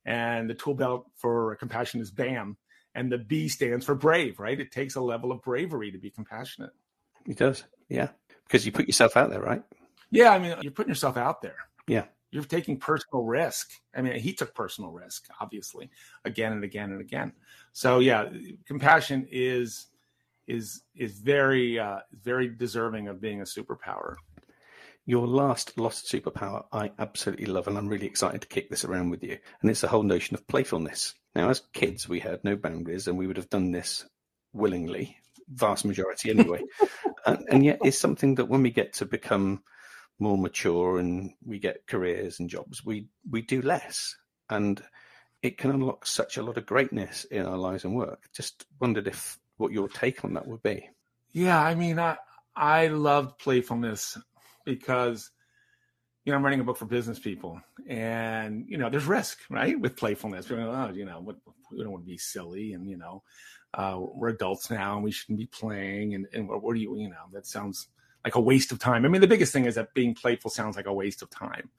[0.06, 2.56] And the tool belt for compassion is bam.
[2.96, 4.58] And the b stands for brave right?
[4.58, 6.72] It takes a level of bravery to be compassionate.
[7.28, 7.66] It does.
[7.90, 8.12] Yeah.
[8.48, 9.64] Because you put yourself out there right?
[10.10, 11.58] Yeah i mean you're putting yourself out there.
[11.86, 13.74] Yeah you're taking personal risk.
[13.96, 15.92] I mean, he took personal risk, obviously,
[16.26, 17.34] again and again and again.
[17.74, 18.28] So yeah,
[18.66, 19.88] compassion is
[20.48, 24.16] is is very uh, very deserving of being a superpower.
[25.06, 29.12] Your last lost superpower, I absolutely love, and I'm really excited to kick this around
[29.12, 29.38] with you.
[29.62, 31.14] And it's the whole notion of playfulness.
[31.36, 34.06] Now, as kids, we had no boundaries, and we would have done this
[34.54, 35.18] willingly,
[35.50, 36.64] vast majority anyway.
[37.28, 39.62] and, and yet, it's something that when we get to become
[40.24, 44.16] more mature and we get careers and jobs, we we do less,
[44.50, 44.82] and
[45.42, 48.24] it can unlock such a lot of greatness in our lives and work.
[48.34, 50.90] Just wondered if what your take on that would be.
[51.34, 52.18] Yeah, I mean, I
[52.56, 54.18] I loved playfulness
[54.66, 55.30] because
[56.24, 59.78] you know I'm writing a book for business people, and you know there's risk, right,
[59.78, 60.50] with playfulness.
[60.50, 63.24] We're oh, you know, we don't want to be silly, and you know,
[63.74, 66.98] uh, we're adults now, and we shouldn't be playing, and and what, what do you,
[66.98, 67.90] you know, that sounds
[68.24, 69.06] like a waste of time.
[69.06, 71.70] I mean, the biggest thing is that being playful sounds like a waste of time,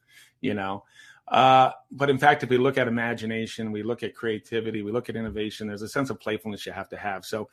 [0.40, 0.84] you know.
[1.28, 5.08] Uh, but in fact, if we look at imagination, we look at creativity, we look
[5.08, 7.24] at innovation, there's a sense of playfulness you have to have.
[7.24, 7.48] So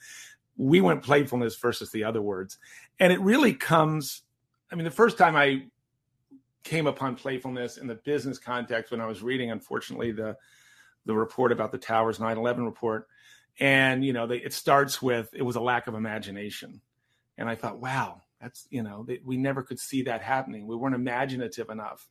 [0.58, 2.58] we went playfulness versus the other words.
[2.99, 4.23] And it really comes,
[4.71, 5.67] I mean, the first time I
[6.63, 10.38] came upon playfulness in the business context when I was reading, unfortunately, the
[11.06, 13.08] the report about the towers 9-11 report.
[13.60, 16.82] And, you know, they, it starts with it was a lack of imagination.
[17.38, 20.67] And I thought, wow, That's you know they, we never could see that happening.
[20.67, 22.08] We weren't imaginative enough.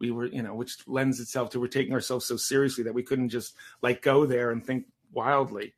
[0.00, 3.02] We were you know which lends itself to we're taking ourselves so seriously that we
[3.02, 5.74] couldn't just like go there and think wildly.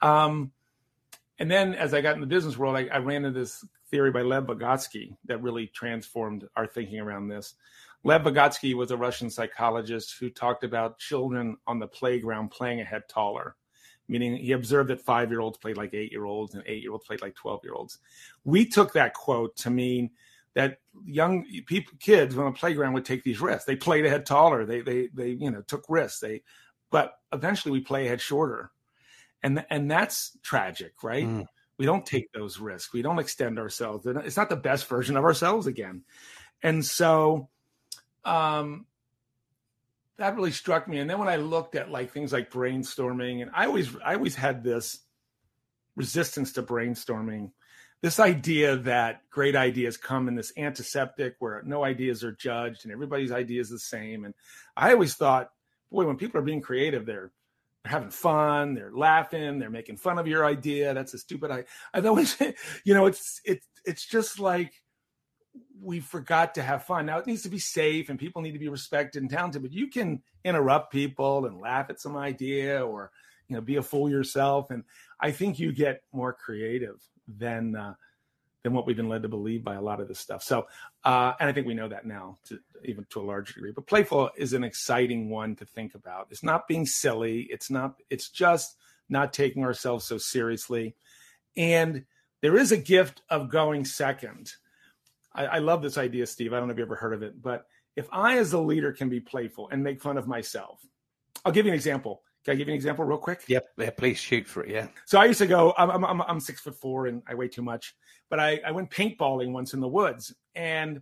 [0.00, 0.52] Um,
[1.38, 4.10] and then as I got in the business world, I, I ran into this theory
[4.10, 7.54] by Lev Vygotsky that really transformed our thinking around this.
[8.04, 12.84] Lev Vygotsky was a Russian psychologist who talked about children on the playground playing a
[12.84, 13.54] head taller,
[14.08, 16.92] meaning he observed that five year olds played like eight year olds and eight year
[16.92, 17.98] olds played like 12 year olds.
[18.44, 20.10] We took that quote to mean
[20.54, 23.64] that young people, kids on the playground would take these risks.
[23.64, 24.66] They played ahead taller.
[24.66, 26.20] They, they, they, you know, took risks.
[26.20, 26.42] They,
[26.90, 28.70] but eventually we play ahead shorter.
[29.42, 31.26] And, and that's tragic, right?
[31.26, 31.46] Mm.
[31.78, 32.92] We don't take those risks.
[32.92, 34.06] We don't extend ourselves.
[34.06, 36.04] It's not the best version of ourselves again.
[36.62, 37.48] And so,
[38.24, 38.86] um,
[40.22, 41.00] that really struck me.
[41.00, 44.36] And then when I looked at like things like brainstorming, and I always I always
[44.36, 45.00] had this
[45.96, 47.50] resistance to brainstorming,
[48.02, 52.92] this idea that great ideas come in this antiseptic where no ideas are judged and
[52.92, 54.24] everybody's idea is the same.
[54.24, 54.32] And
[54.76, 55.50] I always thought,
[55.90, 57.32] boy, when people are being creative, they're
[57.82, 60.94] they're having fun, they're laughing, they're making fun of your idea.
[60.94, 61.64] That's a stupid idea.
[61.92, 62.40] I always,
[62.84, 64.72] you know, it's it's it's just like
[65.82, 67.06] we forgot to have fun.
[67.06, 69.72] Now it needs to be safe and people need to be respected and talented, but
[69.72, 73.10] you can interrupt people and laugh at some idea or
[73.48, 74.70] you know be a fool yourself.
[74.70, 74.84] And
[75.20, 77.94] I think you get more creative than uh,
[78.62, 80.42] than what we've been led to believe by a lot of this stuff.
[80.42, 80.66] So,
[81.04, 83.72] uh, and I think we know that now, to, even to a large degree.
[83.72, 86.28] But playful is an exciting one to think about.
[86.30, 87.48] It's not being silly.
[87.50, 87.96] It's not.
[88.08, 88.76] It's just
[89.08, 90.94] not taking ourselves so seriously.
[91.56, 92.04] And
[92.40, 94.52] there is a gift of going second
[95.34, 96.52] I, I love this idea, Steve.
[96.52, 97.66] I don't know if you ever heard of it, but
[97.96, 100.80] if I, as a leader, can be playful and make fun of myself,
[101.44, 102.22] I'll give you an example.
[102.44, 103.44] Can I give you an example real quick?
[103.46, 103.66] Yep.
[103.78, 104.70] Yeah, please shoot for it.
[104.70, 104.88] Yeah.
[105.06, 107.62] So I used to go, I'm, I'm, I'm six foot four and I weigh too
[107.62, 107.94] much,
[108.30, 111.00] but I, I went paintballing once in the woods and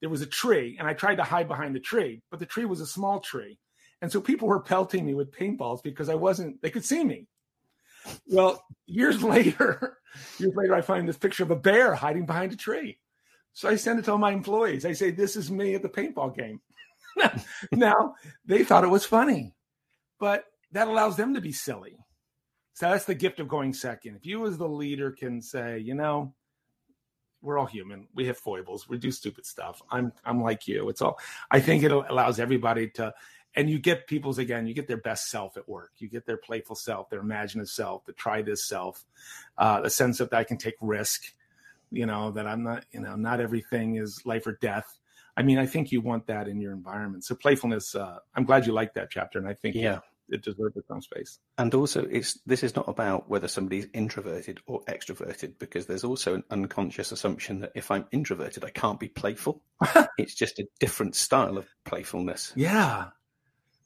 [0.00, 2.66] there was a tree and I tried to hide behind the tree, but the tree
[2.66, 3.58] was a small tree.
[4.02, 7.28] And so people were pelting me with paintballs because I wasn't, they could see me.
[8.26, 9.98] Well, years later,
[10.38, 12.98] years later, I find this picture of a bear hiding behind a tree.
[13.52, 14.84] So I send it to all my employees.
[14.84, 16.60] I say, This is me at the paintball game.
[17.72, 19.54] now, they thought it was funny,
[20.18, 21.98] but that allows them to be silly.
[22.74, 24.16] So that's the gift of going second.
[24.16, 26.34] If you, as the leader, can say, you know,
[27.42, 28.06] we're all human.
[28.14, 28.88] We have foibles.
[28.88, 29.82] We do stupid stuff.
[29.90, 30.88] I'm I'm like you.
[30.88, 31.18] It's all.
[31.50, 33.12] I think it allows everybody to,
[33.56, 34.66] and you get people's again.
[34.66, 35.90] You get their best self at work.
[35.98, 39.04] You get their playful self, their imaginative self, the try this self,
[39.58, 41.24] uh, the sense that I can take risk
[41.92, 44.98] you know that i'm not you know not everything is life or death.
[45.36, 47.24] I mean i think you want that in your environment.
[47.24, 50.00] So playfulness uh, i'm glad you like that chapter and i think yeah.
[50.28, 51.38] it deserves its own space.
[51.58, 56.34] And also it's this is not about whether somebody's introverted or extroverted because there's also
[56.34, 59.62] an unconscious assumption that if i'm introverted i can't be playful.
[60.18, 62.52] It's just a different style of playfulness.
[62.56, 63.08] Yeah.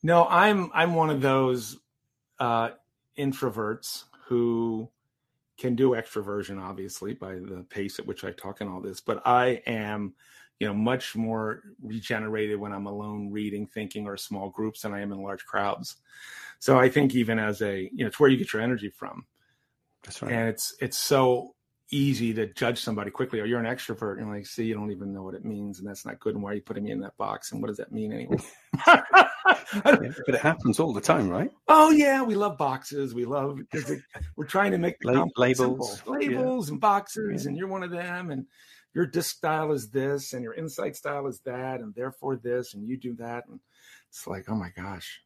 [0.03, 1.77] No i'm i'm one of those
[2.38, 2.71] uh
[3.19, 4.90] introverts who
[5.59, 9.01] can do extroversion, obviously, by the pace at which I talk and all this.
[9.01, 10.14] But I am,
[10.61, 15.01] you know, much more regenerated when I'm alone reading, thinking, or small groups than I
[15.01, 15.97] am in large crowds.
[16.59, 19.27] So I think even as a, you know, it's where you get your energy from.
[20.05, 20.33] That's right.
[20.33, 21.55] And it's it's so
[21.90, 23.40] easy to judge somebody quickly.
[23.40, 24.19] Oh, you're an extrovert.
[24.19, 26.35] And like, see, you don't even know what it means, and that's not good.
[26.35, 27.53] And why are you putting me in that box?
[27.53, 28.38] And what does that mean anyway?
[29.85, 31.50] but it happens all the time, right?
[31.68, 33.14] Oh yeah, we love boxes.
[33.14, 34.00] We love because
[34.37, 36.12] we're trying to make the labels, simple.
[36.14, 36.72] labels, yeah.
[36.72, 37.48] and boxes, yeah.
[37.48, 38.46] and you're one of them, and
[38.94, 42.88] your DISC style is this, and your insight style is that, and therefore this, and
[42.88, 43.61] you do that, and
[44.09, 45.20] it's like, oh my gosh,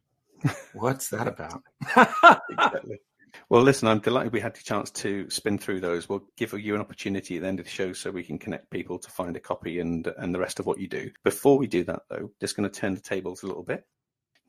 [0.72, 1.62] what's that about?
[2.50, 3.00] exactly.
[3.48, 6.08] Well, listen, I'm delighted we had the chance to spin through those.
[6.08, 8.70] We'll give you an opportunity at the end of the show so we can connect
[8.70, 11.10] people to find a copy and and the rest of what you do.
[11.22, 13.86] Before we do that, though, just going to turn the tables a little bit.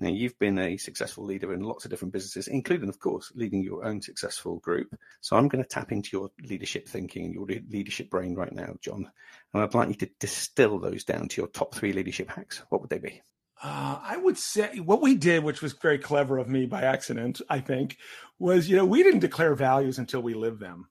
[0.02, 3.62] Now, you've been a successful leader in lots of different businesses, including, of course, leading
[3.62, 4.94] your own successful group.
[5.22, 8.74] So I'm going to tap into your leadership thinking and your leadership brain right now,
[8.82, 9.10] John.
[9.54, 12.64] And I'd like you to distill those down to your top three leadership hacks.
[12.70, 13.22] What would they be?
[13.64, 17.42] Uh, I would say what we did, which was very clever of me by accident,
[17.48, 17.98] I think,
[18.40, 20.88] was you know we didn't declare values until we lived them.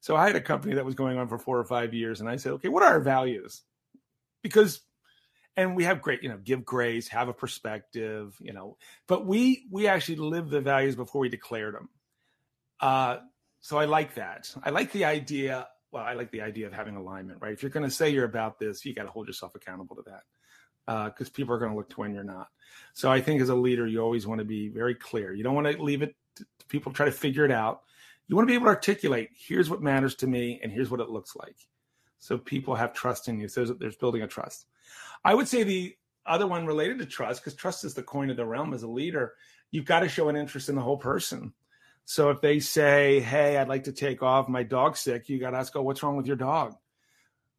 [0.00, 2.28] So I had a company that was going on for four or five years, and
[2.28, 3.62] I said, okay, what are our values?
[4.42, 4.80] Because,
[5.56, 8.76] and we have great, you know, give grace, have a perspective, you know,
[9.06, 11.88] but we we actually live the values before we declared them.
[12.80, 13.18] Uh,
[13.60, 14.52] so I like that.
[14.62, 15.68] I like the idea.
[15.92, 17.52] Well, I like the idea of having alignment, right?
[17.52, 20.02] If you're going to say you're about this, you got to hold yourself accountable to
[20.06, 20.22] that
[21.10, 22.48] because uh, people are going to look to when you're not.
[22.94, 25.32] So I think as a leader, you always want to be very clear.
[25.32, 27.82] You don't want to leave it to people try to figure it out.
[28.26, 31.00] You want to be able to articulate, here's what matters to me and here's what
[31.00, 31.56] it looks like.
[32.22, 33.48] So people have trust in you.
[33.48, 34.66] So there's, there's building a trust.
[35.24, 38.36] I would say the other one related to trust, because trust is the coin of
[38.36, 39.34] the realm as a leader,
[39.72, 41.52] you've got to show an interest in the whole person.
[42.04, 45.50] So if they say, Hey, I'd like to take off, my dog's sick, you got
[45.50, 46.76] to ask, Oh, what's wrong with your dog?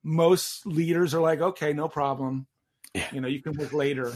[0.01, 2.47] Most leaders are like, Okay, no problem.
[2.93, 3.07] Yeah.
[3.11, 4.13] You know, you can work later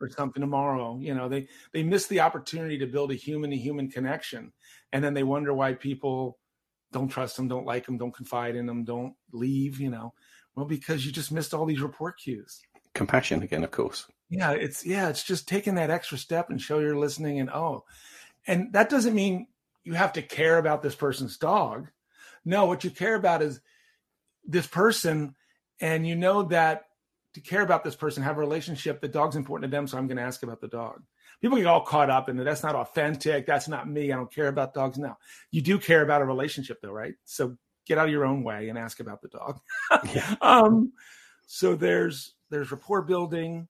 [0.00, 0.96] or something tomorrow.
[1.00, 4.52] You know, they they miss the opportunity to build a human to human connection.
[4.92, 6.38] And then they wonder why people
[6.92, 10.14] don't trust them, don't like them, don't confide in them, don't leave, you know.
[10.54, 12.60] Well, because you just missed all these report cues.
[12.94, 14.06] Compassion again, of course.
[14.30, 17.84] Yeah, it's yeah, it's just taking that extra step and show you're listening and oh.
[18.46, 19.46] And that doesn't mean
[19.84, 21.88] you have to care about this person's dog.
[22.44, 23.60] No, what you care about is
[24.44, 25.34] this person
[25.80, 26.86] and you know that
[27.34, 30.08] to care about this person, have a relationship, the dog's important to them, so I'm
[30.08, 31.02] going to ask about the dog
[31.40, 32.44] people get all caught up in it.
[32.44, 33.46] That's not authentic.
[33.46, 34.12] That's not me.
[34.12, 35.18] I don't care about dogs now.
[35.50, 37.14] You do care about a relationship though, right?
[37.24, 39.58] So get out of your own way and ask about the dog.
[40.14, 40.34] yeah.
[40.40, 40.92] um,
[41.46, 43.68] so there's there's rapport building,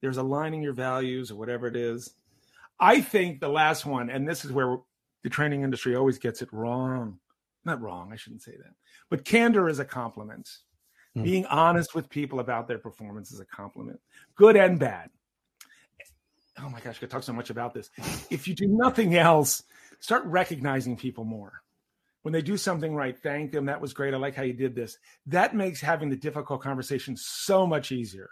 [0.00, 2.14] there's aligning your values or whatever it is.
[2.78, 4.78] I think the last one, and this is where
[5.22, 7.18] the training industry always gets it wrong.
[7.64, 8.72] Not wrong, I shouldn't say that.
[9.10, 10.48] But candor is a compliment.
[11.14, 11.24] Mm.
[11.24, 14.00] Being honest with people about their performance is a compliment,
[14.34, 15.10] good and bad
[16.64, 17.90] oh my gosh, I could talk so much about this.
[18.30, 19.62] If you do nothing else,
[20.00, 21.62] start recognizing people more.
[22.22, 23.66] When they do something right, thank them.
[23.66, 24.12] That was great.
[24.12, 24.98] I like how you did this.
[25.26, 28.28] That makes having the difficult conversation so much easier.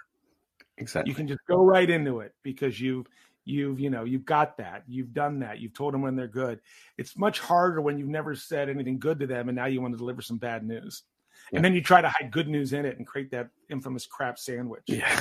[0.76, 1.10] Exactly.
[1.10, 3.06] You can just go right into it because you've
[3.48, 6.60] you've you know you've got that you've done that you've told them when they're good
[6.98, 9.92] it's much harder when you've never said anything good to them and now you want
[9.94, 11.04] to deliver some bad news
[11.50, 11.56] yeah.
[11.56, 14.38] and then you try to hide good news in it and create that infamous crap
[14.38, 15.18] sandwich yeah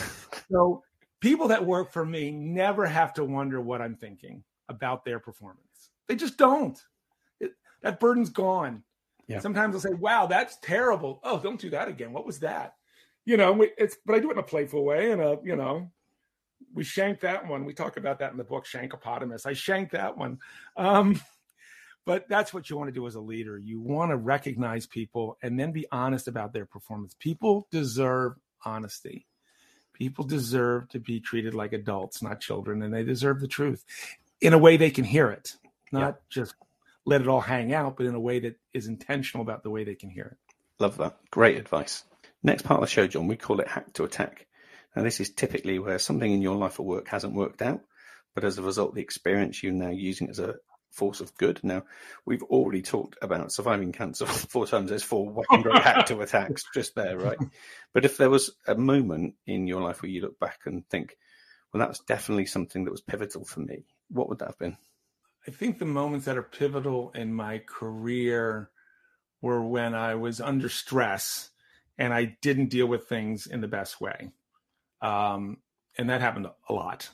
[0.52, 0.84] so
[1.20, 5.92] people that work for me never have to wonder what I'm thinking about their performance.
[6.08, 6.80] They just don't.
[7.40, 7.52] It,
[7.82, 8.84] that burden's gone.
[9.28, 9.40] Yeah.
[9.40, 12.14] Sometimes they'll say, "Wow, that's terrible." Oh, don't do that again.
[12.14, 12.76] What was that?
[13.26, 15.92] You know, it's but I do it in a playful way, and a you know,
[16.74, 17.66] we shanked that one.
[17.66, 19.46] We talk about that in the book Shankopotamus.
[19.46, 20.40] I shanked that one.
[20.78, 21.20] Um,
[22.06, 23.58] but that's what you want to do as a leader.
[23.58, 27.14] You want to recognize people and then be honest about their performance.
[27.20, 29.28] People deserve honesty.
[29.98, 33.84] People deserve to be treated like adults, not children, and they deserve the truth
[34.40, 35.56] in a way they can hear it,
[35.92, 36.22] not yeah.
[36.30, 36.56] just
[37.06, 39.84] let it all hang out, but in a way that is intentional about the way
[39.84, 40.54] they can hear it.
[40.80, 41.18] Love that.
[41.32, 42.04] Great advice.
[42.44, 44.46] Next part of the show, John, we call it hack to attack.
[44.96, 47.82] Now, this is typically where something in your life or work hasn't worked out,
[48.36, 50.56] but as a result, the experience you're now using as a
[50.92, 51.60] force of good.
[51.64, 51.84] Now,
[52.26, 54.90] we've already talked about surviving cancer four times.
[54.90, 57.38] There's four whacking great to attacks just there, right?
[57.94, 61.18] But if there was a moment in your life where you look back and think,
[61.74, 64.78] well, that's definitely something that was pivotal for me, what would that have been?
[65.48, 68.70] I think the moments that are pivotal in my career
[69.42, 71.50] were when I was under stress
[71.98, 74.32] and I didn't deal with things in the best way.
[75.02, 75.58] Um,
[75.98, 77.10] and that happened a lot.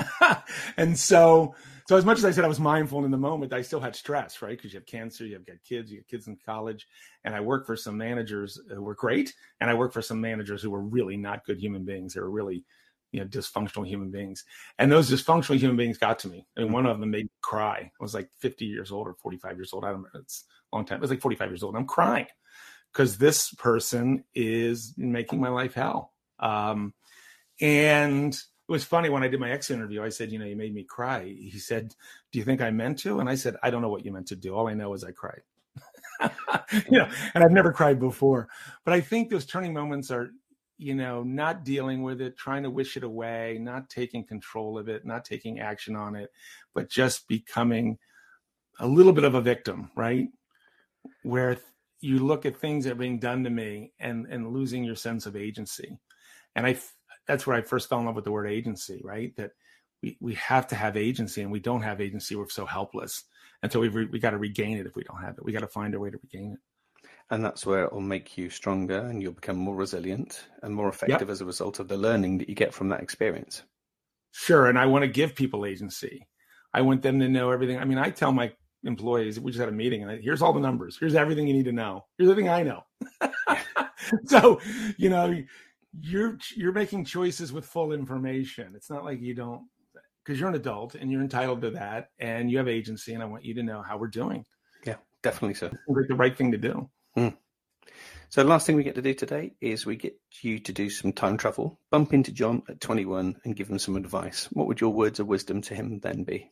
[0.76, 1.54] and so,
[1.88, 3.96] so as much as I said I was mindful in the moment, I still had
[3.96, 4.56] stress, right?
[4.56, 6.86] Because you have cancer, you have got kids, you have kids in college,
[7.24, 10.62] and I work for some managers who were great, and I work for some managers
[10.62, 12.14] who were really not good human beings.
[12.14, 12.64] They were really,
[13.10, 14.44] you know, dysfunctional human beings,
[14.78, 16.46] and those dysfunctional human beings got to me.
[16.56, 17.78] I mean, one of them made me cry.
[17.78, 19.84] I was like 50 years old or 45 years old.
[19.84, 20.08] I don't know.
[20.20, 20.98] It's a long time.
[20.98, 21.76] It was like 45 years old.
[21.76, 22.26] I'm crying
[22.92, 26.12] because this person is making my life hell.
[26.38, 26.94] Um,
[27.60, 28.36] and
[28.72, 30.02] was funny when I did my ex interview.
[30.02, 31.24] I said, you know, you made me cry.
[31.24, 31.94] He said,
[32.32, 33.20] do you think I meant to?
[33.20, 34.54] And I said, I don't know what you meant to do.
[34.54, 35.42] All I know is I cried.
[36.90, 38.48] you know, and I've never cried before.
[38.84, 40.30] But I think those turning moments are,
[40.78, 44.88] you know, not dealing with it, trying to wish it away, not taking control of
[44.88, 46.30] it, not taking action on it,
[46.74, 47.98] but just becoming
[48.80, 50.28] a little bit of a victim, right?
[51.24, 51.58] Where
[52.00, 55.26] you look at things that are being done to me and and losing your sense
[55.26, 55.98] of agency.
[56.56, 56.78] And I
[57.26, 59.34] that's where I first fell in love with the word agency, right?
[59.36, 59.52] That
[60.02, 62.34] we, we have to have agency and we don't have agency.
[62.34, 63.24] We're so helpless.
[63.62, 65.44] And so we've re- we got to regain it if we don't have it.
[65.44, 67.06] We got to find a way to regain it.
[67.30, 70.88] And that's where it will make you stronger and you'll become more resilient and more
[70.88, 71.30] effective yep.
[71.30, 73.62] as a result of the learning that you get from that experience.
[74.32, 74.66] Sure.
[74.66, 76.26] And I want to give people agency.
[76.74, 77.78] I want them to know everything.
[77.78, 78.52] I mean, I tell my
[78.84, 80.96] employees, we just had a meeting and I, here's all the numbers.
[80.98, 82.04] Here's everything you need to know.
[82.18, 82.82] Here's everything I know.
[84.26, 84.60] so,
[84.96, 85.42] you know,
[86.00, 88.72] you're you're making choices with full information.
[88.74, 89.68] It's not like you don't
[90.24, 93.26] because you're an adult and you're entitled to that and you have agency and I
[93.26, 94.44] want you to know how we're doing.
[94.86, 95.70] Yeah, definitely so.
[95.88, 96.88] Like the right thing to do.
[97.16, 97.36] Mm.
[98.28, 100.88] So the last thing we get to do today is we get you to do
[100.88, 104.48] some time travel, bump into John at 21 and give him some advice.
[104.52, 106.50] What would your words of wisdom to him then be?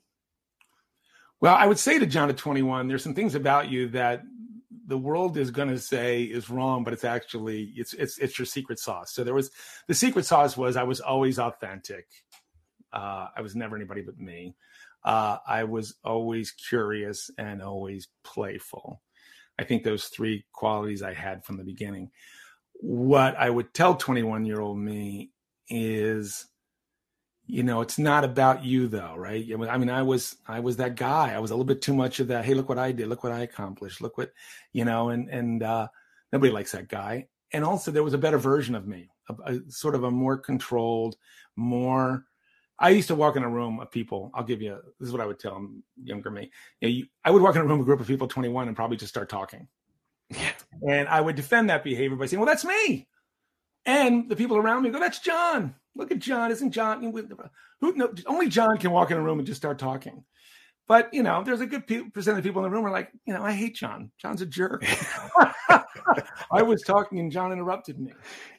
[1.40, 4.20] Well, I would say to John at 21, there's some things about you that
[4.90, 8.44] the world is going to say is wrong, but it's actually it's it's it's your
[8.44, 9.12] secret sauce.
[9.12, 9.52] So there was
[9.86, 12.06] the secret sauce was I was always authentic.
[12.92, 14.56] Uh, I was never anybody but me.
[15.04, 19.00] Uh, I was always curious and always playful.
[19.60, 22.10] I think those three qualities I had from the beginning.
[22.74, 25.30] What I would tell 21 year old me
[25.68, 26.46] is
[27.50, 29.44] you know it's not about you though right?
[29.68, 31.34] I mean i was i was that guy.
[31.34, 33.08] I was a little bit too much of that hey look what i did.
[33.08, 34.00] Look what i accomplished.
[34.00, 34.32] Look what
[34.72, 35.88] you know and and uh
[36.32, 37.28] nobody likes that guy.
[37.52, 40.38] And also there was a better version of me a, a sort of a more
[40.38, 41.16] controlled
[41.56, 42.24] more
[42.78, 44.30] i used to walk in a room of people.
[44.34, 46.50] I'll give you this is what i would tell them younger me.
[46.80, 48.76] You know, you, i would walk in a room a group of people 21 and
[48.76, 49.68] probably just start talking.
[50.30, 50.52] Yeah.
[50.88, 53.08] and i would defend that behavior by saying well that's me
[53.86, 56.50] and the people around me go that's john Look at John.
[56.50, 57.02] Isn't John?
[57.02, 57.92] Who?
[57.94, 60.24] No, only John can walk in a room and just start talking.
[60.86, 63.34] But you know, there's a good percent of people in the room are like, you
[63.34, 64.10] know, I hate John.
[64.18, 64.84] John's a jerk.
[66.52, 68.12] I was talking and John interrupted me.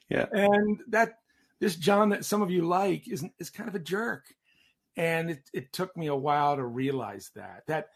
[0.08, 1.14] Yeah, and that
[1.60, 4.24] this John that some of you like is is kind of a jerk.
[4.96, 7.88] And it, it took me a while to realize that that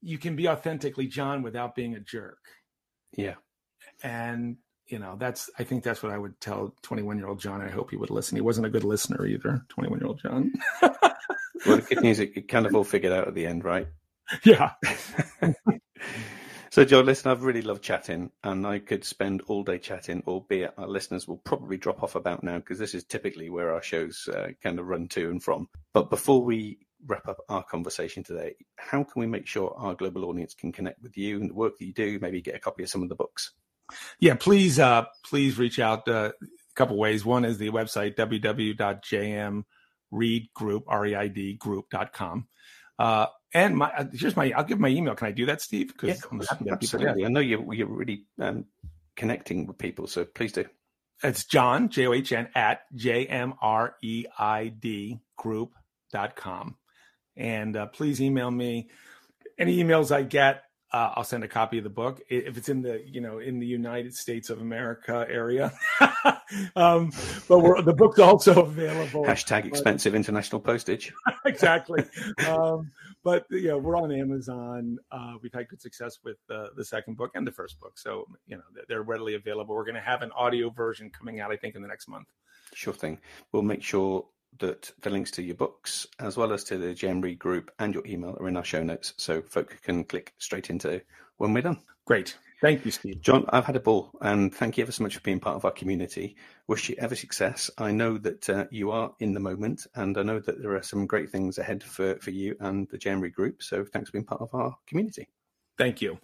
[0.00, 2.40] you can be authentically John without being a jerk.
[3.14, 3.34] Yeah.
[4.02, 4.56] And
[4.90, 7.62] you know, that's I think that's what I would tell 21 year old John.
[7.62, 8.36] I hope he would listen.
[8.36, 9.64] He wasn't a good listener either.
[9.68, 10.52] 21 year old John.
[10.82, 13.86] well, the good news it kind of all figured out at the end, right?
[14.44, 14.74] Yeah.
[16.70, 20.22] so, John, listen, I've really loved chatting, and I could spend all day chatting.
[20.24, 23.82] Albeit our listeners will probably drop off about now because this is typically where our
[23.82, 25.68] shows uh, kind of run to and from.
[25.92, 26.78] But before we
[27.08, 31.02] wrap up our conversation today, how can we make sure our global audience can connect
[31.02, 32.20] with you and the work that you do?
[32.20, 33.50] Maybe get a copy of some of the books
[34.18, 37.24] yeah, please, uh, please reach out uh, a couple ways.
[37.24, 42.48] One is the website www.jmreidgroup, R-E-I-D group.com.
[42.98, 45.14] Uh, and my, uh, here's my, I'll give my email.
[45.14, 45.92] Can I do that, Steve?
[46.02, 46.14] Yeah,
[46.70, 47.24] absolutely.
[47.24, 48.66] I know you're, you're really um,
[49.16, 50.66] connecting with people, so please do.
[51.22, 56.76] It's John, J O H N, at J M R E I D group.com.
[57.36, 58.88] And uh, please email me.
[59.58, 60.62] Any emails I get,
[60.92, 63.60] uh, I'll send a copy of the book if it's in the you know in
[63.60, 65.72] the United States of America area.
[66.76, 67.12] um,
[67.48, 69.24] but the book's also available.
[69.24, 71.12] Hashtag expensive international postage.
[71.46, 72.04] exactly.
[72.48, 72.90] Um,
[73.22, 74.98] but you know we're on Amazon.
[75.12, 78.26] Uh, we've had good success with uh, the second book and the first book, so
[78.46, 79.74] you know they're readily available.
[79.74, 82.26] We're going to have an audio version coming out, I think, in the next month.
[82.74, 83.18] Sure thing.
[83.52, 84.26] We'll make sure
[84.58, 87.94] that the links to your books, as well as to the JM Reid group and
[87.94, 91.00] your email, are in our show notes, so folk can click straight into
[91.38, 91.80] when we're done.
[92.04, 92.36] Great.
[92.60, 93.22] Thank you, Steve.
[93.22, 95.64] John, I've had a ball, and thank you ever so much for being part of
[95.64, 96.36] our community.
[96.66, 97.70] Wish you ever success.
[97.78, 100.82] I know that uh, you are in the moment, and I know that there are
[100.82, 103.62] some great things ahead for, for you and the JM Reid group.
[103.62, 105.28] So thanks for being part of our community.
[105.78, 106.18] Thank you.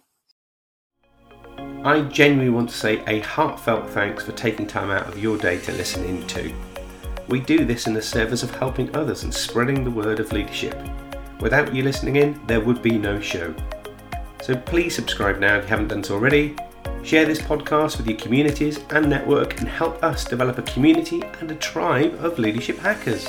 [1.83, 5.59] I genuinely want to say a heartfelt thanks for taking time out of your day
[5.61, 6.53] to listen in to.
[7.27, 10.81] We do this in the service of helping others and spreading the word of leadership.
[11.41, 13.53] Without you listening in, there would be no show.
[14.41, 16.55] So please subscribe now if you haven't done so already.
[17.03, 21.51] Share this podcast with your communities and network and help us develop a community and
[21.51, 23.27] a tribe of leadership hackers.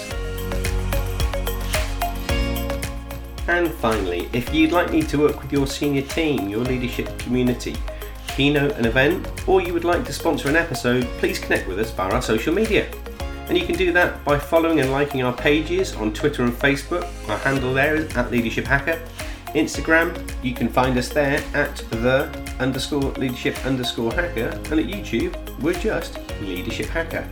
[3.49, 7.74] And finally, if you'd like me to work with your senior team, your leadership community,
[8.28, 11.90] keynote an event, or you would like to sponsor an episode, please connect with us
[11.90, 12.88] via our social media.
[13.49, 17.09] And you can do that by following and liking our pages on Twitter and Facebook.
[17.30, 19.01] Our handle there is at Leadership Hacker.
[19.55, 22.28] Instagram, you can find us there at the
[22.61, 24.49] underscore leadership underscore hacker.
[24.70, 27.26] And at YouTube, we're just Leadership Hacker.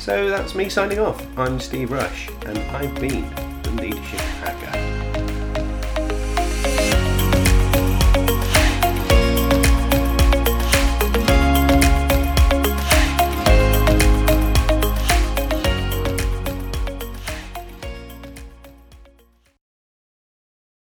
[0.00, 1.24] So that's me signing off.
[1.38, 3.30] I'm Steve Rush, and I've been
[3.62, 5.07] the Leadership Hacker.